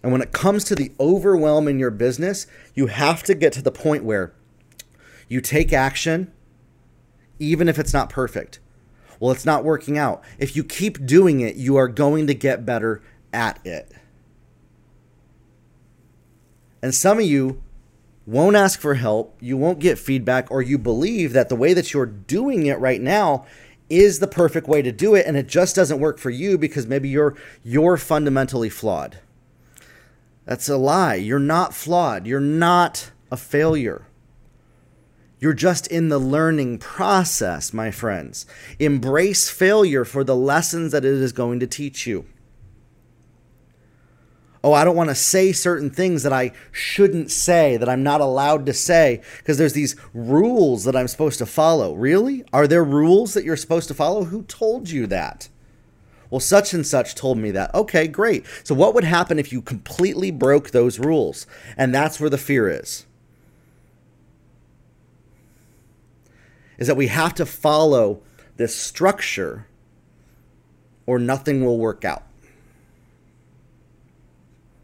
And 0.04 0.12
when 0.12 0.22
it 0.22 0.32
comes 0.32 0.64
to 0.66 0.76
the 0.76 0.92
overwhelm 1.00 1.68
in 1.68 1.80
your 1.80 1.92
business, 1.92 2.48
you 2.74 2.88
have 2.88 3.24
to 3.24 3.36
get 3.36 3.54
to 3.54 3.62
the 3.62 3.72
point 3.72 4.04
where 4.04 4.34
you 5.28 5.42
take 5.42 5.72
action, 5.72 6.32
even 7.40 7.70
if 7.70 7.78
it's 7.78 7.94
not 7.94 8.10
perfect. 8.10 8.60
Well, 9.20 9.32
it's 9.32 9.46
not 9.46 9.64
working 9.64 9.98
out. 9.98 10.24
If 10.40 10.56
you 10.56 10.64
keep 10.64 11.06
doing 11.06 11.42
it, 11.42 11.56
you 11.56 11.76
are 11.76 11.88
going 11.88 12.26
to 12.28 12.34
get 12.34 12.66
better 12.66 13.04
at 13.32 13.64
it. 13.66 13.92
And 16.82 16.96
some 16.96 17.20
of 17.20 17.26
you 17.26 17.62
won't 18.26 18.56
ask 18.56 18.80
for 18.80 18.96
help, 18.96 19.38
you 19.40 19.58
won't 19.58 19.80
get 19.80 20.00
feedback, 20.00 20.50
or 20.50 20.64
you 20.64 20.80
believe 20.80 21.34
that 21.34 21.50
the 21.50 21.56
way 21.56 21.74
that 21.74 21.94
you're 21.94 22.08
doing 22.08 22.66
it 22.66 22.80
right 22.80 23.02
now 23.02 23.46
is 23.90 24.20
the 24.20 24.28
perfect 24.28 24.68
way 24.68 24.82
to 24.82 24.92
do 24.92 25.16
it 25.16 25.26
and 25.28 25.36
it 25.36 25.48
just 25.48 25.76
doesn't 25.76 26.00
work 26.00 26.18
for 26.18 26.30
you 26.30 26.58
because 26.58 26.88
maybe 26.88 27.10
you're 27.10 27.36
you're 27.62 27.98
fundamentally 27.98 28.70
flawed. 28.70 29.20
That's 30.52 30.68
a 30.68 30.76
lie. 30.76 31.16
You're 31.16 31.40
not 31.40 31.74
flawed. 31.74 32.28
You're 32.28 32.42
not 32.42 33.12
a 33.32 33.38
failure. 33.38 34.08
You're 35.40 35.54
just 35.54 35.88
in 35.88 36.10
the 36.10 36.20
learning 36.20 36.80
process, 36.80 37.72
my 37.72 37.90
friends. 37.90 38.46
Embrace 38.78 39.50
failure 39.50 40.04
for 40.04 40.26
the 40.26 40.36
lessons 40.36 40.92
that 40.92 41.06
it 41.06 41.14
is 41.14 41.32
going 41.32 41.62
to 41.62 41.68
teach 41.68 42.06
you. 42.06 42.26
Oh, 44.62 44.74
I 44.74 44.84
don't 44.84 44.98
want 44.98 45.10
to 45.10 45.16
say 45.16 45.54
certain 45.54 45.90
things 45.90 46.24
that 46.24 46.34
I 46.34 46.52
shouldn't 46.74 47.32
say, 47.32 47.78
that 47.78 47.88
I'm 47.88 48.04
not 48.04 48.20
allowed 48.20 48.66
to 48.66 48.74
say, 48.74 49.22
because 49.38 49.58
there's 49.58 49.72
these 49.72 49.96
rules 50.14 50.84
that 50.84 50.98
I'm 50.98 51.08
supposed 51.08 51.38
to 51.38 51.46
follow. 51.46 51.94
Really? 51.94 52.44
Are 52.52 52.68
there 52.68 52.84
rules 52.84 53.36
that 53.36 53.46
you're 53.46 53.56
supposed 53.56 53.88
to 53.88 53.94
follow? 53.94 54.26
Who 54.26 54.44
told 54.44 54.90
you 54.90 55.08
that? 55.08 55.48
Well, 56.32 56.40
such 56.40 56.74
and 56.74 56.88
such 56.88 57.14
told 57.14 57.38
me 57.38 57.52
that. 57.52 57.76
Okay, 57.76 58.08
great. 58.08 58.46
So, 58.64 58.74
what 58.74 58.96
would 58.96 59.04
happen 59.04 59.38
if 59.38 59.52
you 59.52 59.62
completely 59.62 60.32
broke 60.32 60.72
those 60.72 60.98
rules? 60.98 61.46
And 61.78 61.94
that's 61.94 62.20
where 62.20 62.30
the 62.30 62.38
fear 62.38 62.70
is. 62.70 63.06
Is 66.80 66.88
that 66.88 66.98
we 66.98 67.08
have 67.08 67.36
to 67.36 67.46
follow 67.46 68.22
this 68.56 68.76
structure 68.76 69.68
or 71.06 71.20
nothing 71.20 71.64
will 71.64 71.78
work 71.78 72.06
out. 72.06 72.24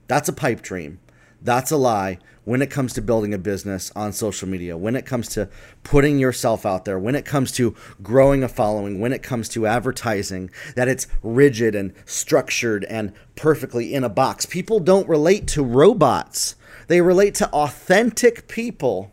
That's 0.08 0.27
a 0.27 0.34
pipe 0.34 0.62
dream. 0.62 1.00
That's 1.41 1.72
a 1.72 1.77
lie 1.77 2.20
when 2.48 2.62
it 2.62 2.70
comes 2.70 2.94
to 2.94 3.01
building 3.01 3.34
a 3.34 3.38
business 3.38 3.91
on 3.94 4.13
social 4.13 4.48
media, 4.48 4.77
when 4.77 4.96
it 4.96 5.06
comes 5.06 5.27
to 5.27 5.50
putting 5.84 6.17
yourself 6.17 6.65
out 6.65 6.86
there, 6.86 6.98
when 6.98 7.13
it 7.13 7.25
comes 7.25 7.51
to 7.51 7.75
growing 8.01 8.41
a 8.41 8.48
following, 8.48 9.01
when 9.01 9.12
it 9.12 9.22
comes 9.22 9.50
to 9.50 9.67
advertising, 9.67 10.50
that 10.75 10.88
it's 10.88 11.08
rigid 11.22 11.75
and 11.75 11.94
structured 12.06 12.86
and 12.86 13.12
perfectly 13.36 13.94
in 13.94 14.06
a 14.06 14.10
box. 14.10 14.46
People 14.46 14.79
don't 14.79 15.10
relate 15.10 15.46
to 15.50 15.62
robots, 15.62 16.56
they 16.88 17.01
relate 17.01 17.36
to 17.36 17.50
authentic 17.50 18.48
people 18.48 19.12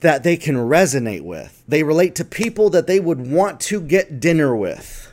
that 0.00 0.22
they 0.22 0.36
can 0.36 0.54
resonate 0.56 1.22
with. 1.22 1.62
They 1.68 1.82
relate 1.82 2.14
to 2.14 2.24
people 2.24 2.70
that 2.70 2.86
they 2.86 3.00
would 3.00 3.30
want 3.30 3.60
to 3.60 3.82
get 3.82 4.18
dinner 4.18 4.56
with. 4.56 5.12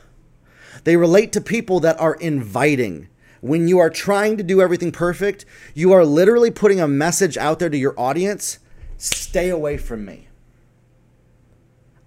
They 0.84 0.96
relate 0.96 1.32
to 1.32 1.40
people 1.40 1.80
that 1.80 2.00
are 2.00 2.14
inviting 2.14 3.08
when 3.46 3.68
you 3.68 3.78
are 3.78 3.90
trying 3.90 4.36
to 4.36 4.42
do 4.42 4.60
everything 4.60 4.92
perfect, 4.92 5.44
you 5.74 5.92
are 5.92 6.04
literally 6.04 6.50
putting 6.50 6.80
a 6.80 6.88
message 6.88 7.36
out 7.36 7.58
there 7.58 7.70
to 7.70 7.76
your 7.76 7.98
audience 7.98 8.58
stay 8.98 9.50
away 9.50 9.76
from 9.76 10.04
me. 10.04 10.28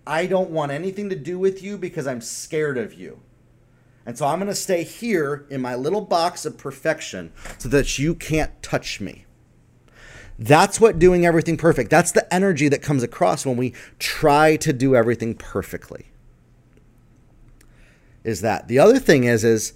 I 0.05 0.25
don't 0.25 0.49
want 0.49 0.71
anything 0.71 1.09
to 1.09 1.15
do 1.15 1.37
with 1.37 1.61
you 1.61 1.77
because 1.77 2.07
I'm 2.07 2.21
scared 2.21 2.77
of 2.77 2.95
you. 2.95 3.21
And 4.05 4.17
so 4.17 4.25
I'm 4.25 4.39
going 4.39 4.47
to 4.47 4.55
stay 4.55 4.83
here 4.83 5.45
in 5.51 5.61
my 5.61 5.75
little 5.75 6.01
box 6.01 6.45
of 6.45 6.57
perfection 6.57 7.31
so 7.59 7.69
that 7.69 7.99
you 7.99 8.15
can't 8.15 8.59
touch 8.63 8.99
me. 8.99 9.25
That's 10.39 10.79
what 10.79 10.97
doing 10.97 11.25
everything 11.25 11.57
perfect. 11.57 11.91
That's 11.91 12.11
the 12.11 12.33
energy 12.33 12.69
that 12.69 12.81
comes 12.81 13.03
across 13.03 13.45
when 13.45 13.57
we 13.57 13.73
try 13.99 14.55
to 14.57 14.73
do 14.73 14.95
everything 14.95 15.35
perfectly. 15.35 16.07
Is 18.23 18.41
that. 18.41 18.67
The 18.67 18.79
other 18.79 18.97
thing 18.97 19.25
is 19.25 19.43
is 19.43 19.73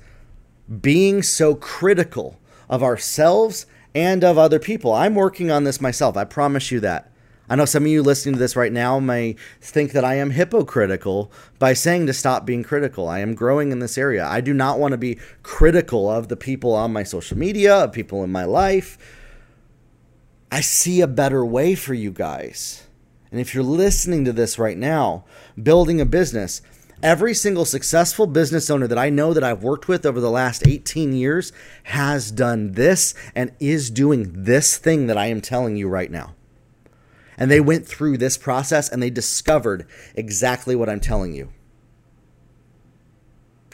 being 0.82 1.24
so 1.24 1.56
critical 1.56 2.40
of 2.70 2.84
ourselves 2.84 3.66
and 3.94 4.24
of 4.24 4.38
other 4.38 4.60
people. 4.60 4.94
I'm 4.94 5.16
working 5.16 5.52
on 5.52 5.64
this 5.64 5.82
myself. 5.82 6.18
I 6.18 6.24
promise 6.24 6.72
you 6.72 6.80
that. 6.82 7.12
I 7.50 7.56
know 7.56 7.66
some 7.66 7.84
of 7.84 7.90
you 7.90 8.02
listening 8.02 8.36
to 8.36 8.40
this 8.40 8.56
right 8.56 8.72
now 8.72 9.00
may 9.00 9.36
think 9.60 9.92
that 9.92 10.06
I 10.06 10.16
am 10.16 10.32
hypocritical 10.32 11.32
by 11.60 11.74
saying 11.74 12.08
to 12.08 12.14
stop 12.14 12.46
being 12.46 12.64
critical. 12.64 13.10
I 13.10 13.20
am 13.20 13.36
growing 13.36 13.72
in 13.72 13.80
this 13.80 13.98
area. 13.98 14.26
I 14.26 14.40
do 14.40 14.54
not 14.54 14.80
want 14.80 14.94
to 14.94 14.98
be 14.98 15.20
critical 15.44 16.10
of 16.10 16.30
the 16.30 16.38
people 16.38 16.74
on 16.74 16.94
my 16.94 17.04
social 17.04 17.38
media, 17.38 17.76
of 17.76 17.92
people 17.92 18.24
in 18.24 18.32
my 18.32 18.46
life. 18.46 18.98
I 20.52 20.62
see 20.62 21.02
a 21.02 21.08
better 21.08 21.46
way 21.46 21.76
for 21.76 21.94
you 21.94 22.12
guys. 22.12 22.88
And 23.30 23.42
if 23.42 23.54
you're 23.54 23.64
listening 23.64 24.24
to 24.26 24.32
this 24.32 24.58
right 24.58 24.78
now, 24.78 25.26
building 25.62 26.00
a 26.00 26.06
business, 26.06 26.62
every 27.04 27.34
single 27.34 27.66
successful 27.66 28.26
business 28.26 28.70
owner 28.70 28.88
that 28.88 28.98
I 28.98 29.10
know 29.10 29.34
that 29.34 29.44
I've 29.44 29.62
worked 29.62 29.90
with 29.90 30.06
over 30.06 30.22
the 30.22 30.32
last 30.32 30.66
18 30.66 31.14
years 31.14 31.52
has 31.84 32.32
done 32.32 32.72
this 32.72 33.14
and 33.36 33.52
is 33.60 33.92
doing 33.92 34.44
this 34.44 34.78
thing 34.78 35.08
that 35.08 35.18
I 35.18 35.26
am 35.26 35.42
telling 35.42 35.76
you 35.76 35.90
right 35.90 36.10
now. 36.10 36.34
And 37.38 37.52
they 37.52 37.60
went 37.60 37.86
through 37.86 38.18
this 38.18 38.38
process 38.38 38.90
and 38.90 39.04
they 39.04 39.10
discovered 39.10 39.86
exactly 40.16 40.76
what 40.76 40.90
I'm 40.90 41.02
telling 41.02 41.34
you. 41.34 41.52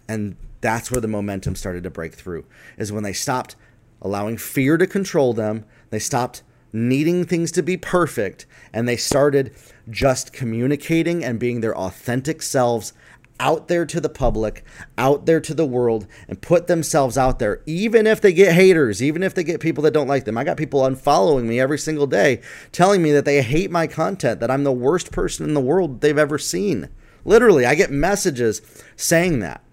And 0.08 0.36
that's 0.62 0.90
where 0.90 1.02
the 1.02 1.08
momentum 1.08 1.56
started 1.56 1.84
to 1.84 1.92
break 1.92 2.16
through, 2.16 2.46
is 2.78 2.92
when 2.92 3.04
they 3.04 3.14
stopped 3.14 3.56
allowing 4.02 4.38
fear 4.38 4.76
to 4.78 4.88
control 4.88 5.34
them. 5.34 5.66
They 5.92 6.00
stopped 6.00 6.42
needing 6.74 7.26
things 7.26 7.52
to 7.52 7.64
be 7.64 7.78
perfect 7.78 8.46
and 8.74 8.88
they 8.88 8.96
started 8.96 9.54
just 9.90 10.34
communicating 10.34 11.24
and 11.24 11.40
being 11.40 11.62
their 11.62 11.76
authentic 11.76 12.42
selves 12.42 12.94
out 13.40 13.68
there 13.68 13.86
to 13.86 14.02
the 14.02 14.10
public, 14.10 14.64
out 14.98 15.26
there 15.26 15.40
to 15.40 15.54
the 15.54 15.66
world, 15.66 16.08
and 16.28 16.42
put 16.42 16.68
themselves 16.68 17.18
out 17.18 17.40
there, 17.40 17.62
even 17.66 18.06
if 18.06 18.22
they 18.22 18.34
get 18.34 18.54
haters, 18.54 19.02
even 19.02 19.24
if 19.24 19.34
they 19.34 19.44
get 19.44 19.60
people 19.60 19.84
that 19.84 19.94
don't 19.94 20.08
like 20.08 20.26
them. 20.26 20.38
I 20.38 20.44
got 20.44 20.58
people 20.58 20.82
unfollowing 20.82 21.46
me 21.46 21.60
every 21.60 21.80
single 21.80 22.08
day 22.08 22.42
telling 22.72 23.02
me 23.02 23.12
that 23.12 23.26
they 23.26 23.42
hate 23.42 23.72
my 23.72 23.88
content, 23.88 24.40
that 24.40 24.52
I'm 24.52 24.64
the 24.64 24.72
worst 24.72 25.12
person 25.12 25.46
in 25.46 25.54
the 25.54 25.62
world 25.62 26.02
they've 26.02 26.18
ever 26.18 26.38
seen. 26.38 26.90
Literally, 27.26 27.66
I 27.66 27.76
get 27.76 27.92
messages 27.92 28.62
saying 28.96 29.40
that. 29.40 29.64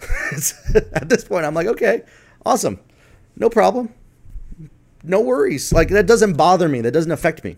At 0.92 1.08
this 1.08 1.24
point, 1.24 1.44
I'm 1.44 1.54
like, 1.54 1.66
okay, 1.66 2.02
awesome. 2.44 2.80
No 3.36 3.48
problem. 3.48 3.92
No 5.02 5.20
worries. 5.20 5.72
Like, 5.72 5.88
that 5.88 6.06
doesn't 6.06 6.34
bother 6.34 6.68
me. 6.68 6.80
That 6.80 6.92
doesn't 6.92 7.10
affect 7.10 7.44
me. 7.44 7.56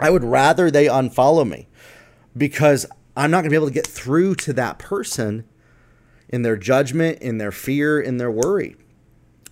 I 0.00 0.10
would 0.10 0.24
rather 0.24 0.70
they 0.70 0.86
unfollow 0.86 1.48
me 1.48 1.68
because 2.36 2.86
I'm 3.16 3.30
not 3.30 3.38
going 3.38 3.44
to 3.44 3.50
be 3.50 3.56
able 3.56 3.68
to 3.68 3.74
get 3.74 3.86
through 3.86 4.36
to 4.36 4.52
that 4.54 4.78
person 4.78 5.44
in 6.28 6.42
their 6.42 6.56
judgment, 6.56 7.18
in 7.20 7.38
their 7.38 7.52
fear, 7.52 8.00
in 8.00 8.18
their 8.18 8.30
worry. 8.30 8.76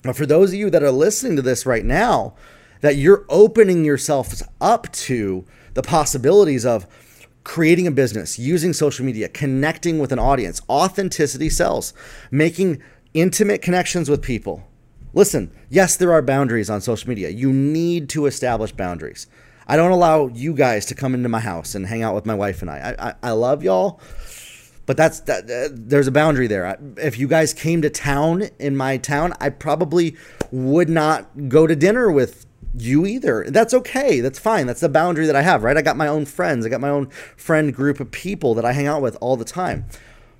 But 0.03 0.17
for 0.17 0.27
those 0.27 0.51
of 0.51 0.59
you 0.59 0.71
that 0.71 0.83
are 0.83 0.93
listening 0.93 1.37
to 1.37 1.43
this 1.43 1.67
right 1.67 1.85
now, 1.85 2.35
that 2.81 2.97
you're 2.97 3.27
opening 3.29 3.85
yourselves 3.85 4.43
up 4.61 4.91
to 4.93 5.45
the 5.75 5.83
possibilities 5.83 6.65
of 6.65 6.87
creating 7.43 7.87
a 7.87 7.91
business, 7.91 8.39
using 8.39 8.73
social 8.73 9.05
media, 9.05 9.29
connecting 9.29 9.99
with 9.99 10.13
an 10.13 10.19
audience, 10.19 10.61
authenticity 10.69 11.49
sells, 11.49 11.95
making 12.31 12.81
intimate 13.15 13.63
connections 13.63 14.09
with 14.09 14.23
people. 14.23 14.63
Listen, 15.15 15.51
yes, 15.69 15.97
there 15.97 16.13
are 16.13 16.23
boundaries 16.23 16.71
on 16.71 16.81
social 16.81 17.09
media. 17.09 17.31
You 17.31 17.53
need 17.53 18.09
to 18.11 18.27
establish 18.27 18.73
boundaries. 18.73 19.27
I 19.69 19.77
don't 19.77 19.91
allow 19.91 20.29
you 20.29 20.55
guys 20.55 20.87
to 20.87 20.95
come 20.95 21.15
into 21.15 21.29
my 21.29 21.41
house 21.41 21.75
and 21.75 21.87
hang 21.87 22.03
out 22.03 22.15
with 22.15 22.25
my 22.25 22.35
wife 22.35 22.63
and 22.63 22.71
I. 22.71 22.97
I, 22.99 23.15
I 23.23 23.31
love 23.33 23.63
y'all, 23.63 24.01
but 24.87 24.97
that's 24.97 25.21
that. 25.21 25.45
Uh, 25.45 25.69
there's 25.73 26.07
a 26.07 26.13
boundary 26.13 26.47
there. 26.47 26.67
I, 26.67 26.77
if 26.97 27.19
you 27.19 27.29
guys 27.29 27.53
came 27.53 27.83
to 27.83 27.91
town 27.91 28.45
in 28.59 28.77
my 28.77 28.97
town, 28.97 29.35
I 29.41 29.51
probably 29.51 30.17
would 30.51 30.89
not 30.89 31.49
go 31.49 31.67
to 31.67 31.77
dinner 31.77 32.11
with 32.11 32.47
you 32.77 33.05
either. 33.07 33.45
That's 33.49 33.75
okay. 33.75 34.21
That's 34.21 34.39
fine. 34.39 34.67
That's 34.67 34.81
the 34.81 34.89
boundary 34.89 35.27
that 35.27 35.37
I 35.37 35.43
have, 35.43 35.63
right? 35.63 35.77
I 35.77 35.83
got 35.83 35.97
my 35.97 36.09
own 36.09 36.25
friends. 36.25 36.65
I 36.65 36.71
got 36.71 36.81
my 36.81 36.89
own 36.89 37.11
friend 37.37 37.75
group 37.75 38.01
of 38.01 38.11
people 38.11 38.55
that 38.55 38.65
I 38.65 38.73
hang 38.73 38.87
out 38.87 39.03
with 39.03 39.17
all 39.21 39.37
the 39.37 39.45
time. 39.45 39.87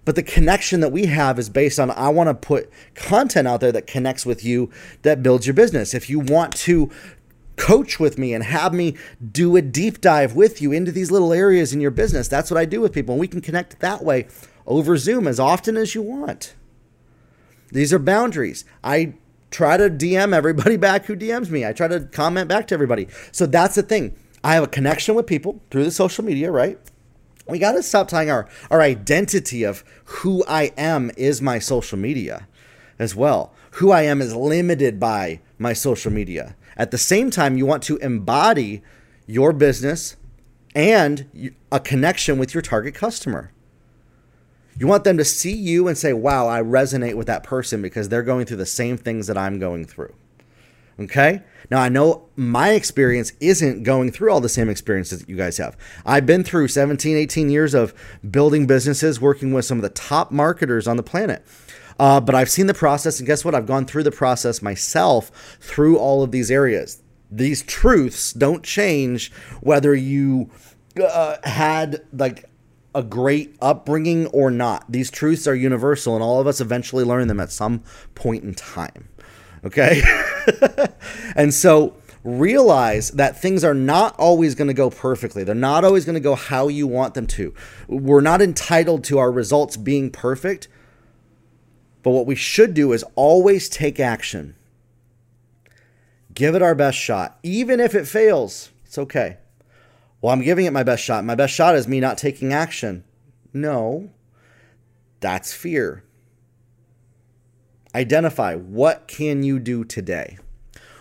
But 0.05 0.15
the 0.15 0.23
connection 0.23 0.81
that 0.81 0.91
we 0.91 1.05
have 1.05 1.39
is 1.39 1.51
based 1.51 1.79
on 1.79 1.91
I 1.91 2.09
want 2.09 2.29
to 2.29 2.35
put 2.35 2.71
content 2.95 3.47
out 3.47 3.61
there 3.61 3.73
that 3.73 3.87
connects 3.87 4.25
with 4.25 4.43
you 4.43 4.71
that 5.03 5.23
builds 5.23 5.47
your 5.47 5.53
business. 5.53 5.93
If 5.93 6.09
you 6.09 6.19
want 6.19 6.57
to 6.57 6.91
coach 7.59 8.01
with 8.01 8.17
me 8.17 8.33
and 8.33 8.45
have 8.45 8.73
me 8.73 8.97
do 9.33 9.57
a 9.57 9.63
deep 9.63 10.01
dive 10.01 10.35
with 10.35 10.63
you 10.63 10.73
into 10.73 10.93
these 10.93 11.11
little 11.11 11.33
areas 11.33 11.75
in 11.75 11.81
your 11.81 11.91
business. 11.91 12.29
That's 12.29 12.51
what 12.51 12.59
I 12.59 12.65
do 12.65 12.81
with 12.81 12.95
people. 12.95 13.13
And 13.13 13.21
we 13.21 13.29
can 13.29 13.41
connect 13.43 13.81
that 13.81 14.03
way 14.03 14.29
over 14.67 14.97
Zoom 14.97 15.27
as 15.27 15.39
often 15.39 15.77
as 15.77 15.95
you 15.95 16.03
want. 16.03 16.55
These 17.71 17.93
are 17.93 17.99
boundaries. 17.99 18.65
I 18.83 19.15
try 19.51 19.77
to 19.77 19.91
DM 19.91 20.33
everybody 20.33 20.77
back 20.79 21.07
who 21.07 21.17
DMs 21.17 21.51
me. 21.51 21.67
I 21.67 21.73
try 21.73 21.89
to 21.89 22.01
comment 22.01 22.49
back 22.49 22.69
to 22.69 22.75
everybody. 22.75 23.09
So 23.33 23.45
that's 23.45 23.75
the 23.75 23.83
thing. 23.83 24.17
I 24.43 24.55
have 24.55 24.65
a 24.65 24.69
connection 24.69 25.15
with 25.15 25.27
people 25.27 25.61
through 25.71 25.85
the 25.85 25.91
social 25.91 26.25
media, 26.25 26.51
right? 26.51 26.79
We 27.47 27.59
got 27.59 27.73
to 27.73 27.83
stop 27.83 28.09
tying 28.09 28.31
our, 28.31 28.47
our 28.71 28.81
identity 28.81 29.65
of 29.65 29.83
who 30.05 30.45
I 30.47 30.73
am 30.77 31.11
is 31.17 31.43
my 31.43 31.59
social 31.59 31.99
media 31.99 32.47
as 32.99 33.15
well. 33.15 33.53
Who 33.73 33.91
I 33.91 34.03
am 34.03 34.21
is 34.21 34.35
limited 34.35 35.01
by 35.01 35.41
my 35.59 35.73
social 35.73 36.13
media. 36.13 36.57
At 36.79 36.93
the 36.93 36.99
same 36.99 37.31
time, 37.31 37.59
you 37.59 37.67
want 37.67 37.83
to 37.85 37.97
embody 37.99 38.83
your 39.27 39.53
business 39.53 40.17
and 40.75 41.53
a 41.71 41.81
connection 41.81 42.39
with 42.39 42.55
your 42.55 42.63
target 42.63 42.95
customer. 42.95 43.53
You 44.79 44.87
want 44.87 45.03
them 45.03 45.19
to 45.19 45.25
see 45.25 45.55
you 45.55 45.89
and 45.89 45.99
say, 45.99 46.13
wow, 46.13 46.49
I 46.49 46.63
resonate 46.63 47.15
with 47.15 47.27
that 47.27 47.43
person 47.43 47.83
because 47.83 48.09
they're 48.09 48.23
going 48.23 48.47
through 48.47 48.59
the 48.59 48.67
same 48.67 48.97
things 48.97 49.27
that 49.27 49.37
I'm 49.37 49.59
going 49.59 49.85
through. 49.85 50.15
Okay? 51.01 51.43
Now, 51.71 51.81
I 51.81 51.89
know 51.89 52.29
my 52.37 52.71
experience 52.71 53.33
isn't 53.41 53.83
going 53.83 54.13
through 54.13 54.33
all 54.33 54.41
the 54.41 54.49
same 54.49 54.69
experiences 54.69 55.21
that 55.21 55.29
you 55.29 55.37
guys 55.37 55.59
have. 55.59 55.77
I've 56.07 56.27
been 56.27 56.45
through 56.45 56.69
17, 56.69 57.17
18 57.17 57.51
years 57.51 57.75
of 57.75 57.93
building 58.29 58.67
businesses, 58.67 59.21
working 59.21 59.53
with 59.53 59.65
some 59.65 59.79
of 59.79 59.83
the 59.83 59.91
top 59.91 60.31
marketers 60.31 60.87
on 60.87 60.97
the 60.97 61.03
planet. 61.03 61.45
Uh, 61.99 62.21
but 62.21 62.35
I've 62.35 62.51
seen 62.51 62.67
the 62.67 62.75
process, 62.75 63.19
and 63.19 63.27
guess 63.27 63.45
what? 63.45 63.55
I've 63.55 63.67
gone 63.67 63.85
through 63.85 64.05
the 64.05 64.13
process 64.13 64.63
myself 64.63 65.59
through 65.61 65.99
all 65.99 66.23
of 66.23 66.31
these 66.31 66.51
areas. 66.51 67.03
These 67.31 67.63
truths 67.63 68.33
don't 68.33 68.63
change 68.63 69.33
whether 69.61 69.95
you 69.95 70.51
uh, 71.03 71.37
had 71.45 72.03
like 72.13 72.49
a 72.95 73.03
great 73.03 73.57
upbringing 73.61 74.27
or 74.29 74.51
not. 74.51 74.91
These 74.91 75.11
truths 75.11 75.47
are 75.47 75.55
universal, 75.55 76.15
and 76.15 76.23
all 76.23 76.41
of 76.41 76.47
us 76.47 76.61
eventually 76.61 77.05
learn 77.05 77.29
them 77.29 77.41
at 77.41 77.51
some 77.51 77.83
point 78.15 78.45
in 78.45 78.55
time. 78.55 79.09
Okay? 79.65 80.03
and 81.37 81.53
so 81.53 81.97
realize 82.25 83.11
that 83.13 83.41
things 83.41 83.65
are 83.65 83.75
not 83.75 84.19
always 84.19 84.55
going 84.55 84.69
to 84.69 84.75
go 84.75 84.91
perfectly. 84.91 85.45
They're 85.45 85.55
not 85.55 85.85
always 85.85 86.05
going 86.05 86.15
to 86.15 86.21
go 86.21 86.35
how 86.35 86.69
you 86.69 86.87
want 86.87 87.15
them 87.15 87.27
to. 87.29 87.55
We're 87.87 88.21
not 88.21 88.43
entitled 88.43 89.05
to 89.05 89.19
our 89.19 89.31
results 89.31 89.77
being 89.77 90.11
perfect, 90.11 90.69
but 92.09 92.15
what 92.15 92.27
we 92.27 92.37
should 92.37 92.73
do 92.73 92.95
is 92.95 93.05
always 93.17 93.69
take 93.69 94.01
action. 94.01 94.57
Give 96.33 96.55
it 96.55 96.63
our 96.63 96.75
best 96.75 96.97
shot. 96.97 97.39
Even 97.43 97.81
if 97.81 97.95
it 97.95 98.09
fails, 98.09 98.71
it's 98.87 98.97
okay. 98.97 99.37
Well, 100.23 100.33
I'm 100.33 100.41
giving 100.41 100.65
it 100.65 100.73
my 100.73 100.83
best 100.83 101.05
shot. 101.05 101.27
My 101.27 101.35
best 101.35 101.53
shot 101.53 101.77
is 101.77 101.87
me 101.87 102.01
not 102.01 102.17
taking 102.17 102.51
action. 102.51 103.05
No, 103.53 104.09
that's 105.21 105.53
fear. 105.53 106.03
Identify 107.95 108.55
what 108.55 109.07
can 109.07 109.43
you 109.43 109.59
do 109.59 109.85
today? 109.85 110.39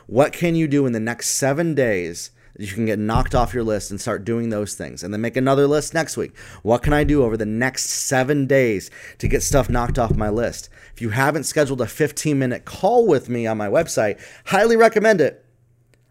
What 0.07 0.33
can 0.33 0.55
you 0.55 0.67
do 0.67 0.85
in 0.85 0.91
the 0.91 0.99
next 0.99 1.29
7 1.29 1.73
days 1.73 2.31
you 2.59 2.73
can 2.73 2.85
get 2.85 2.99
knocked 2.99 3.35
off 3.35 3.53
your 3.53 3.63
list 3.63 3.91
and 3.91 4.01
start 4.01 4.25
doing 4.25 4.49
those 4.49 4.73
things. 4.73 5.03
And 5.03 5.13
then 5.13 5.21
make 5.21 5.37
another 5.37 5.67
list 5.67 5.93
next 5.93 6.17
week. 6.17 6.35
What 6.63 6.81
can 6.81 6.93
I 6.93 7.03
do 7.03 7.23
over 7.23 7.37
the 7.37 7.45
next 7.45 7.89
seven 7.89 8.47
days 8.47 8.89
to 9.19 9.27
get 9.27 9.43
stuff 9.43 9.69
knocked 9.69 9.99
off 9.99 10.15
my 10.15 10.29
list? 10.29 10.69
If 10.93 11.01
you 11.01 11.09
haven't 11.09 11.43
scheduled 11.43 11.81
a 11.81 11.87
15 11.87 12.37
minute 12.37 12.65
call 12.65 13.07
with 13.07 13.29
me 13.29 13.45
on 13.45 13.57
my 13.57 13.67
website, 13.67 14.19
highly 14.45 14.75
recommend 14.75 15.21
it. 15.21 15.45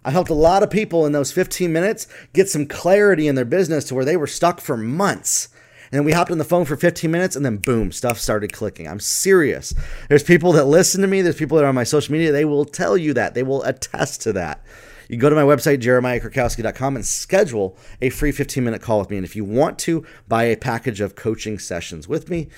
I 0.04 0.10
helped 0.10 0.30
a 0.30 0.34
lot 0.34 0.62
of 0.62 0.70
people 0.70 1.04
in 1.04 1.12
those 1.12 1.32
15 1.32 1.72
minutes 1.72 2.06
get 2.32 2.48
some 2.48 2.66
clarity 2.66 3.26
in 3.26 3.34
their 3.34 3.44
business 3.44 3.84
to 3.86 3.96
where 3.96 4.04
they 4.04 4.16
were 4.16 4.28
stuck 4.28 4.60
for 4.60 4.76
months. 4.76 5.48
And 5.90 5.98
then 5.98 6.04
we 6.04 6.12
hopped 6.12 6.30
on 6.30 6.38
the 6.38 6.44
phone 6.44 6.64
for 6.64 6.76
15 6.76 7.10
minutes 7.10 7.34
and 7.34 7.44
then 7.44 7.56
boom, 7.56 7.90
stuff 7.90 8.18
started 8.18 8.52
clicking. 8.52 8.86
I'm 8.86 9.00
serious. 9.00 9.74
There's 10.08 10.22
people 10.22 10.52
that 10.52 10.66
listen 10.66 11.00
to 11.00 11.08
me, 11.08 11.22
there's 11.22 11.36
people 11.36 11.56
that 11.56 11.64
are 11.64 11.68
on 11.68 11.74
my 11.74 11.84
social 11.84 12.12
media, 12.12 12.30
they 12.30 12.44
will 12.44 12.64
tell 12.64 12.96
you 12.96 13.14
that. 13.14 13.34
They 13.34 13.42
will 13.42 13.64
attest 13.64 14.22
to 14.22 14.32
that. 14.34 14.64
You 15.08 15.16
go 15.16 15.30
to 15.30 15.36
my 15.36 15.42
website, 15.42 15.80
jeremiahkrakowski.com, 15.80 16.96
and 16.96 17.06
schedule 17.06 17.76
a 18.00 18.10
free 18.10 18.32
15 18.32 18.64
minute 18.64 18.82
call 18.82 18.98
with 18.98 19.10
me. 19.10 19.16
And 19.16 19.24
if 19.24 19.36
you 19.36 19.44
want 19.44 19.78
to 19.80 20.04
buy 20.26 20.44
a 20.44 20.56
package 20.56 21.00
of 21.00 21.14
coaching 21.14 21.58
sessions 21.58 22.08
with 22.08 22.28
me, 22.28 22.48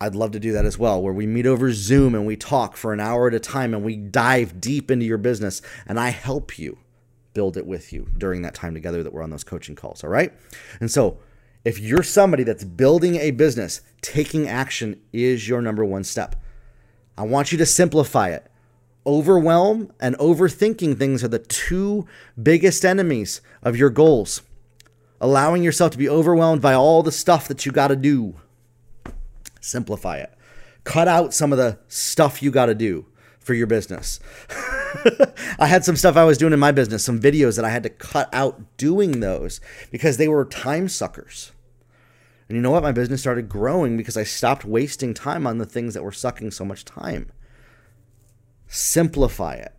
I'd 0.00 0.14
love 0.14 0.30
to 0.32 0.40
do 0.40 0.52
that 0.52 0.64
as 0.64 0.78
well, 0.78 1.02
where 1.02 1.12
we 1.12 1.26
meet 1.26 1.46
over 1.46 1.72
Zoom 1.72 2.14
and 2.14 2.24
we 2.24 2.36
talk 2.36 2.76
for 2.76 2.92
an 2.92 3.00
hour 3.00 3.26
at 3.26 3.34
a 3.34 3.40
time 3.40 3.74
and 3.74 3.84
we 3.84 3.96
dive 3.96 4.60
deep 4.60 4.90
into 4.90 5.04
your 5.04 5.18
business 5.18 5.60
and 5.86 5.98
I 5.98 6.10
help 6.10 6.58
you 6.58 6.78
build 7.34 7.56
it 7.56 7.66
with 7.66 7.92
you 7.92 8.08
during 8.16 8.42
that 8.42 8.54
time 8.54 8.74
together 8.74 9.02
that 9.02 9.12
we're 9.12 9.22
on 9.22 9.30
those 9.30 9.44
coaching 9.44 9.74
calls. 9.74 10.04
All 10.04 10.10
right. 10.10 10.32
And 10.80 10.90
so, 10.90 11.18
if 11.64 11.78
you're 11.80 12.04
somebody 12.04 12.44
that's 12.44 12.64
building 12.64 13.16
a 13.16 13.32
business, 13.32 13.82
taking 14.00 14.48
action 14.48 15.00
is 15.12 15.48
your 15.48 15.60
number 15.60 15.84
one 15.84 16.04
step. 16.04 16.36
I 17.16 17.22
want 17.22 17.50
you 17.50 17.58
to 17.58 17.66
simplify 17.66 18.28
it. 18.28 18.50
Overwhelm 19.06 19.92
and 20.00 20.16
overthinking 20.18 20.98
things 20.98 21.24
are 21.24 21.28
the 21.28 21.38
two 21.38 22.06
biggest 22.40 22.84
enemies 22.84 23.40
of 23.62 23.76
your 23.76 23.90
goals. 23.90 24.42
Allowing 25.20 25.62
yourself 25.62 25.92
to 25.92 25.98
be 25.98 26.08
overwhelmed 26.08 26.62
by 26.62 26.74
all 26.74 27.02
the 27.02 27.12
stuff 27.12 27.48
that 27.48 27.64
you 27.66 27.72
got 27.72 27.88
to 27.88 27.96
do. 27.96 28.34
Simplify 29.60 30.18
it. 30.18 30.32
Cut 30.84 31.08
out 31.08 31.34
some 31.34 31.52
of 31.52 31.58
the 31.58 31.78
stuff 31.88 32.42
you 32.42 32.50
got 32.50 32.66
to 32.66 32.74
do 32.74 33.06
for 33.38 33.54
your 33.54 33.66
business. 33.66 34.20
I 35.58 35.66
had 35.66 35.84
some 35.84 35.96
stuff 35.96 36.16
I 36.16 36.24
was 36.24 36.38
doing 36.38 36.52
in 36.52 36.58
my 36.58 36.72
business, 36.72 37.04
some 37.04 37.20
videos 37.20 37.56
that 37.56 37.64
I 37.64 37.70
had 37.70 37.82
to 37.82 37.88
cut 37.88 38.28
out 38.32 38.76
doing 38.76 39.20
those 39.20 39.60
because 39.90 40.16
they 40.16 40.28
were 40.28 40.44
time 40.44 40.88
suckers. 40.88 41.52
And 42.48 42.56
you 42.56 42.62
know 42.62 42.70
what? 42.70 42.82
My 42.82 42.92
business 42.92 43.20
started 43.20 43.48
growing 43.48 43.96
because 43.96 44.16
I 44.16 44.24
stopped 44.24 44.64
wasting 44.64 45.14
time 45.14 45.46
on 45.46 45.58
the 45.58 45.66
things 45.66 45.94
that 45.94 46.02
were 46.02 46.12
sucking 46.12 46.50
so 46.50 46.64
much 46.64 46.84
time. 46.84 47.30
Simplify 48.68 49.54
it. 49.54 49.74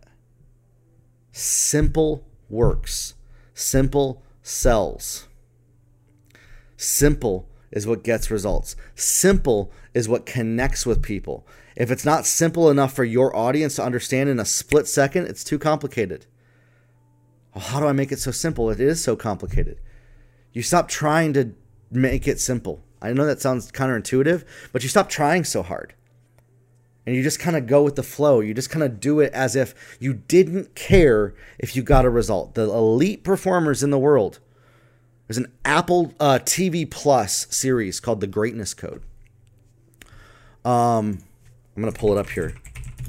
Simple 1.32 2.26
works. 2.48 3.14
Simple 3.54 4.22
sells. 4.42 5.28
Simple 6.76 7.48
is 7.70 7.86
what 7.86 8.02
gets 8.02 8.30
results. 8.30 8.74
Simple 8.96 9.70
is 9.94 10.08
what 10.08 10.26
connects 10.26 10.84
with 10.84 11.02
people. 11.02 11.46
If 11.76 11.90
it's 11.90 12.04
not 12.04 12.26
simple 12.26 12.68
enough 12.68 12.92
for 12.92 13.04
your 13.04 13.34
audience 13.34 13.76
to 13.76 13.84
understand 13.84 14.28
in 14.28 14.40
a 14.40 14.44
split 14.44 14.88
second, 14.88 15.26
it's 15.26 15.44
too 15.44 15.58
complicated. 15.58 16.26
Well, 17.54 17.64
how 17.64 17.80
do 17.80 17.86
I 17.86 17.92
make 17.92 18.12
it 18.12 18.18
so 18.18 18.32
simple? 18.32 18.70
It 18.70 18.80
is 18.80 19.02
so 19.02 19.14
complicated. 19.14 19.80
You 20.52 20.62
stop 20.62 20.88
trying 20.88 21.32
to 21.34 21.54
make 21.90 22.26
it 22.26 22.40
simple. 22.40 22.82
I 23.00 23.12
know 23.12 23.24
that 23.24 23.40
sounds 23.40 23.70
counterintuitive, 23.70 24.44
but 24.72 24.82
you 24.82 24.88
stop 24.88 25.08
trying 25.08 25.44
so 25.44 25.62
hard. 25.62 25.94
And 27.06 27.16
you 27.16 27.22
just 27.22 27.40
kind 27.40 27.56
of 27.56 27.66
go 27.66 27.82
with 27.82 27.96
the 27.96 28.02
flow. 28.02 28.40
You 28.40 28.54
just 28.54 28.70
kind 28.70 28.82
of 28.82 29.00
do 29.00 29.20
it 29.20 29.32
as 29.32 29.56
if 29.56 29.96
you 29.98 30.14
didn't 30.14 30.74
care 30.74 31.34
if 31.58 31.74
you 31.74 31.82
got 31.82 32.04
a 32.04 32.10
result. 32.10 32.54
The 32.54 32.62
elite 32.62 33.24
performers 33.24 33.82
in 33.82 33.90
the 33.90 33.98
world. 33.98 34.38
There's 35.26 35.38
an 35.38 35.52
Apple 35.64 36.14
uh, 36.20 36.40
TV 36.42 36.90
Plus 36.90 37.46
series 37.50 38.00
called 38.00 38.20
The 38.20 38.26
Greatness 38.26 38.74
Code. 38.74 39.02
Um, 40.64 41.20
I'm 41.76 41.84
to 41.84 41.92
pull 41.92 42.12
it 42.12 42.18
up 42.18 42.30
here. 42.30 42.54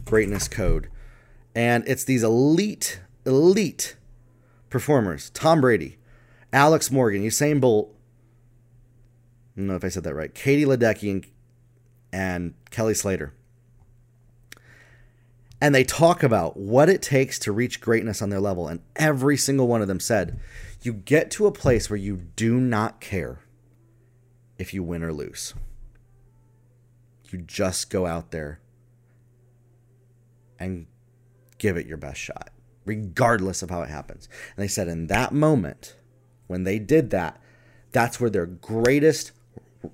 Greatness 0.05 0.47
Code. 0.47 0.87
And 1.53 1.83
it's 1.87 2.03
these 2.03 2.23
elite, 2.23 3.01
elite 3.25 3.95
performers 4.69 5.29
Tom 5.31 5.61
Brady, 5.61 5.97
Alex 6.53 6.89
Morgan, 6.91 7.23
Usain 7.23 7.59
Bolt, 7.59 7.93
I 9.55 9.59
don't 9.59 9.67
know 9.67 9.75
if 9.75 9.83
I 9.83 9.89
said 9.89 10.03
that 10.05 10.15
right. 10.15 10.33
Katie 10.33 10.65
Ledecky 10.65 11.11
and, 11.11 11.25
and 12.13 12.53
Kelly 12.69 12.93
Slater. 12.93 13.33
And 15.61 15.75
they 15.75 15.83
talk 15.83 16.23
about 16.23 16.57
what 16.57 16.89
it 16.89 17.03
takes 17.03 17.37
to 17.39 17.51
reach 17.51 17.79
greatness 17.79 18.21
on 18.21 18.31
their 18.31 18.39
level. 18.39 18.67
And 18.67 18.81
every 18.95 19.37
single 19.37 19.67
one 19.67 19.83
of 19.83 19.87
them 19.87 19.99
said, 19.99 20.39
you 20.81 20.91
get 20.91 21.29
to 21.31 21.45
a 21.45 21.51
place 21.51 21.87
where 21.87 21.97
you 21.97 22.17
do 22.35 22.59
not 22.59 22.99
care 22.99 23.41
if 24.57 24.73
you 24.73 24.81
win 24.81 25.03
or 25.03 25.13
lose. 25.13 25.53
You 27.29 27.39
just 27.39 27.91
go 27.91 28.07
out 28.07 28.31
there 28.31 28.59
and 30.59 30.87
give 31.59 31.77
it 31.77 31.85
your 31.85 31.97
best 31.97 32.19
shot, 32.19 32.49
regardless 32.83 33.61
of 33.61 33.69
how 33.69 33.83
it 33.83 33.89
happens. 33.89 34.27
And 34.55 34.63
they 34.63 34.67
said 34.67 34.87
in 34.87 35.07
that 35.07 35.31
moment, 35.31 35.95
when 36.47 36.63
they 36.63 36.79
did 36.79 37.11
that, 37.11 37.39
that's 37.91 38.19
where 38.19 38.29
their 38.31 38.47
greatest 38.47 39.31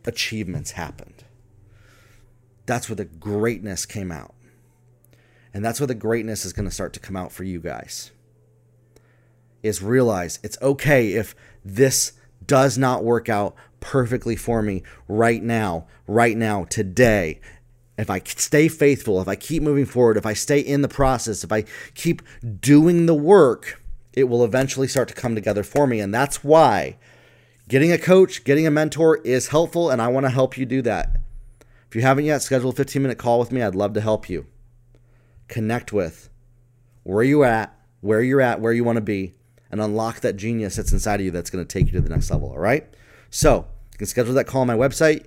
achievements 0.05 0.71
happened. 0.71 1.25
That's 2.65 2.89
where 2.89 2.95
the 2.95 3.05
greatness 3.05 3.85
came 3.85 4.11
out. 4.11 4.33
And 5.53 5.63
that's 5.63 5.79
where 5.79 5.87
the 5.87 5.95
greatness 5.95 6.45
is 6.45 6.53
going 6.53 6.67
to 6.67 6.73
start 6.73 6.93
to 6.93 6.99
come 6.99 7.15
out 7.15 7.31
for 7.31 7.43
you 7.43 7.59
guys. 7.59 8.11
Is 9.63 9.81
realize 9.81 10.39
it's 10.43 10.57
okay 10.61 11.13
if 11.13 11.35
this 11.65 12.13
does 12.45 12.77
not 12.77 13.03
work 13.03 13.27
out 13.27 13.55
perfectly 13.79 14.35
for 14.35 14.61
me 14.61 14.83
right 15.07 15.41
now, 15.41 15.87
right 16.05 16.37
now, 16.37 16.65
today. 16.65 17.39
If 17.97 18.09
I 18.09 18.21
stay 18.23 18.67
faithful, 18.67 19.19
if 19.19 19.27
I 19.27 19.35
keep 19.35 19.63
moving 19.63 19.85
forward, 19.85 20.17
if 20.17 20.25
I 20.25 20.33
stay 20.33 20.59
in 20.59 20.83
the 20.83 20.87
process, 20.87 21.43
if 21.43 21.51
I 21.51 21.63
keep 21.95 22.21
doing 22.59 23.07
the 23.07 23.15
work, 23.15 23.81
it 24.13 24.25
will 24.25 24.43
eventually 24.43 24.87
start 24.87 25.07
to 25.07 25.15
come 25.15 25.33
together 25.33 25.63
for 25.63 25.87
me. 25.87 25.99
And 25.99 26.13
that's 26.13 26.43
why 26.43 26.97
Getting 27.67 27.91
a 27.91 27.97
coach, 27.97 28.45
getting 28.45 28.65
a 28.65 28.71
mentor 28.71 29.17
is 29.17 29.49
helpful, 29.49 29.89
and 29.89 30.01
I 30.01 30.07
want 30.07 30.25
to 30.25 30.29
help 30.29 30.57
you 30.57 30.65
do 30.65 30.81
that. 30.83 31.17
If 31.89 31.95
you 31.95 32.01
haven't 32.01 32.23
yet, 32.23 32.41
schedule 32.41 32.69
a 32.69 32.73
15 32.73 33.01
minute 33.01 33.17
call 33.17 33.39
with 33.39 33.51
me. 33.51 33.61
I'd 33.61 33.75
love 33.75 33.93
to 33.93 34.01
help 34.01 34.29
you. 34.29 34.47
Connect 35.47 35.93
with 35.93 36.29
where 37.03 37.23
you 37.23 37.43
at, 37.43 37.77
where 38.01 38.21
you're 38.21 38.41
at, 38.41 38.59
where 38.59 38.73
you 38.73 38.83
want 38.83 38.97
to 38.97 39.01
be, 39.01 39.35
and 39.71 39.81
unlock 39.81 40.19
that 40.21 40.35
genius 40.35 40.75
that's 40.75 40.91
inside 40.91 41.19
of 41.19 41.25
you 41.25 41.31
that's 41.31 41.49
going 41.49 41.65
to 41.65 41.67
take 41.67 41.87
you 41.87 41.93
to 41.93 42.01
the 42.01 42.09
next 42.09 42.29
level. 42.29 42.49
All 42.49 42.59
right. 42.59 42.87
So 43.29 43.67
you 43.91 43.97
can 43.97 44.07
schedule 44.07 44.33
that 44.33 44.47
call 44.47 44.61
on 44.61 44.67
my 44.67 44.75
website. 44.75 45.25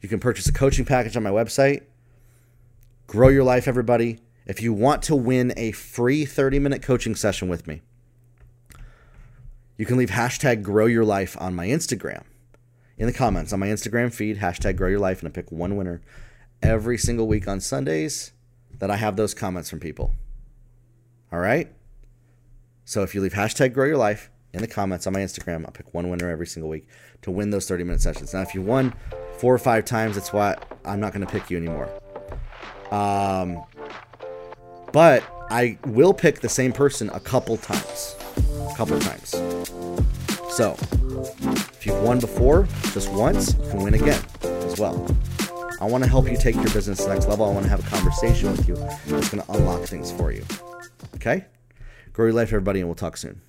You 0.00 0.08
can 0.08 0.20
purchase 0.20 0.46
a 0.48 0.52
coaching 0.52 0.84
package 0.84 1.16
on 1.16 1.22
my 1.22 1.30
website. 1.30 1.82
Grow 3.06 3.28
your 3.28 3.44
life, 3.44 3.68
everybody. 3.68 4.18
If 4.46 4.60
you 4.60 4.72
want 4.72 5.02
to 5.04 5.16
win 5.16 5.52
a 5.56 5.72
free 5.72 6.24
30 6.24 6.58
minute 6.58 6.82
coaching 6.82 7.14
session 7.14 7.48
with 7.48 7.66
me, 7.66 7.82
you 9.76 9.86
can 9.86 9.96
leave 9.96 10.10
hashtag 10.10 10.62
grow 10.62 10.86
your 10.86 11.04
life 11.04 11.36
on 11.40 11.54
my 11.54 11.66
Instagram 11.66 12.24
in 12.96 13.06
the 13.06 13.12
comments 13.12 13.52
on 13.52 13.60
my 13.60 13.66
Instagram 13.66 14.12
feed, 14.12 14.38
hashtag 14.38 14.76
grow 14.76 14.88
your 14.88 15.00
life, 15.00 15.20
and 15.20 15.28
I 15.28 15.32
pick 15.32 15.50
one 15.50 15.76
winner 15.76 16.00
every 16.62 16.96
single 16.98 17.26
week 17.26 17.48
on 17.48 17.60
Sundays 17.60 18.32
that 18.78 18.90
I 18.90 18.96
have 18.96 19.16
those 19.16 19.34
comments 19.34 19.70
from 19.70 19.80
people. 19.80 20.14
All 21.32 21.38
right? 21.38 21.72
So 22.84 23.02
if 23.02 23.14
you 23.14 23.20
leave 23.20 23.32
hashtag 23.32 23.72
grow 23.72 23.86
your 23.86 23.96
life 23.96 24.30
in 24.52 24.60
the 24.60 24.68
comments 24.68 25.06
on 25.06 25.12
my 25.12 25.20
Instagram, 25.20 25.64
I'll 25.64 25.72
pick 25.72 25.92
one 25.94 26.10
winner 26.10 26.30
every 26.30 26.46
single 26.46 26.70
week 26.70 26.86
to 27.22 27.30
win 27.30 27.50
those 27.50 27.66
30 27.66 27.84
minute 27.84 28.00
sessions. 28.00 28.34
Now, 28.34 28.42
if 28.42 28.54
you 28.54 28.62
won 28.62 28.94
four 29.38 29.54
or 29.54 29.58
five 29.58 29.84
times, 29.84 30.14
that's 30.14 30.32
why 30.32 30.56
I'm 30.84 31.00
not 31.00 31.12
going 31.12 31.26
to 31.26 31.32
pick 31.32 31.50
you 31.50 31.56
anymore. 31.56 31.88
Um, 32.90 33.64
but 34.92 35.24
I 35.50 35.78
will 35.86 36.14
pick 36.14 36.40
the 36.40 36.48
same 36.48 36.72
person 36.72 37.10
a 37.10 37.20
couple 37.20 37.56
times 37.56 38.16
a 38.74 38.76
couple 38.76 38.98
times. 39.00 39.30
So, 40.50 40.76
if 41.72 41.86
you've 41.86 42.00
won 42.02 42.20
before, 42.20 42.68
just 42.92 43.10
once, 43.12 43.54
you 43.54 43.70
can 43.70 43.82
win 43.82 43.94
again 43.94 44.22
as 44.42 44.78
well. 44.78 44.94
I 45.80 45.86
want 45.86 46.04
to 46.04 46.10
help 46.10 46.30
you 46.30 46.36
take 46.36 46.54
your 46.54 46.64
business 46.64 46.98
to 46.98 47.04
the 47.04 47.14
next 47.14 47.26
level. 47.26 47.46
I 47.46 47.52
want 47.52 47.64
to 47.64 47.70
have 47.70 47.84
a 47.84 47.90
conversation 47.90 48.50
with 48.50 48.68
you 48.68 48.76
that's 48.76 49.28
going 49.28 49.42
to 49.42 49.52
unlock 49.52 49.82
things 49.82 50.12
for 50.12 50.32
you. 50.32 50.44
Okay? 51.16 51.46
Grow 52.12 52.26
your 52.26 52.34
life, 52.34 52.48
everybody, 52.48 52.80
and 52.80 52.88
we'll 52.88 52.94
talk 52.94 53.16
soon. 53.16 53.40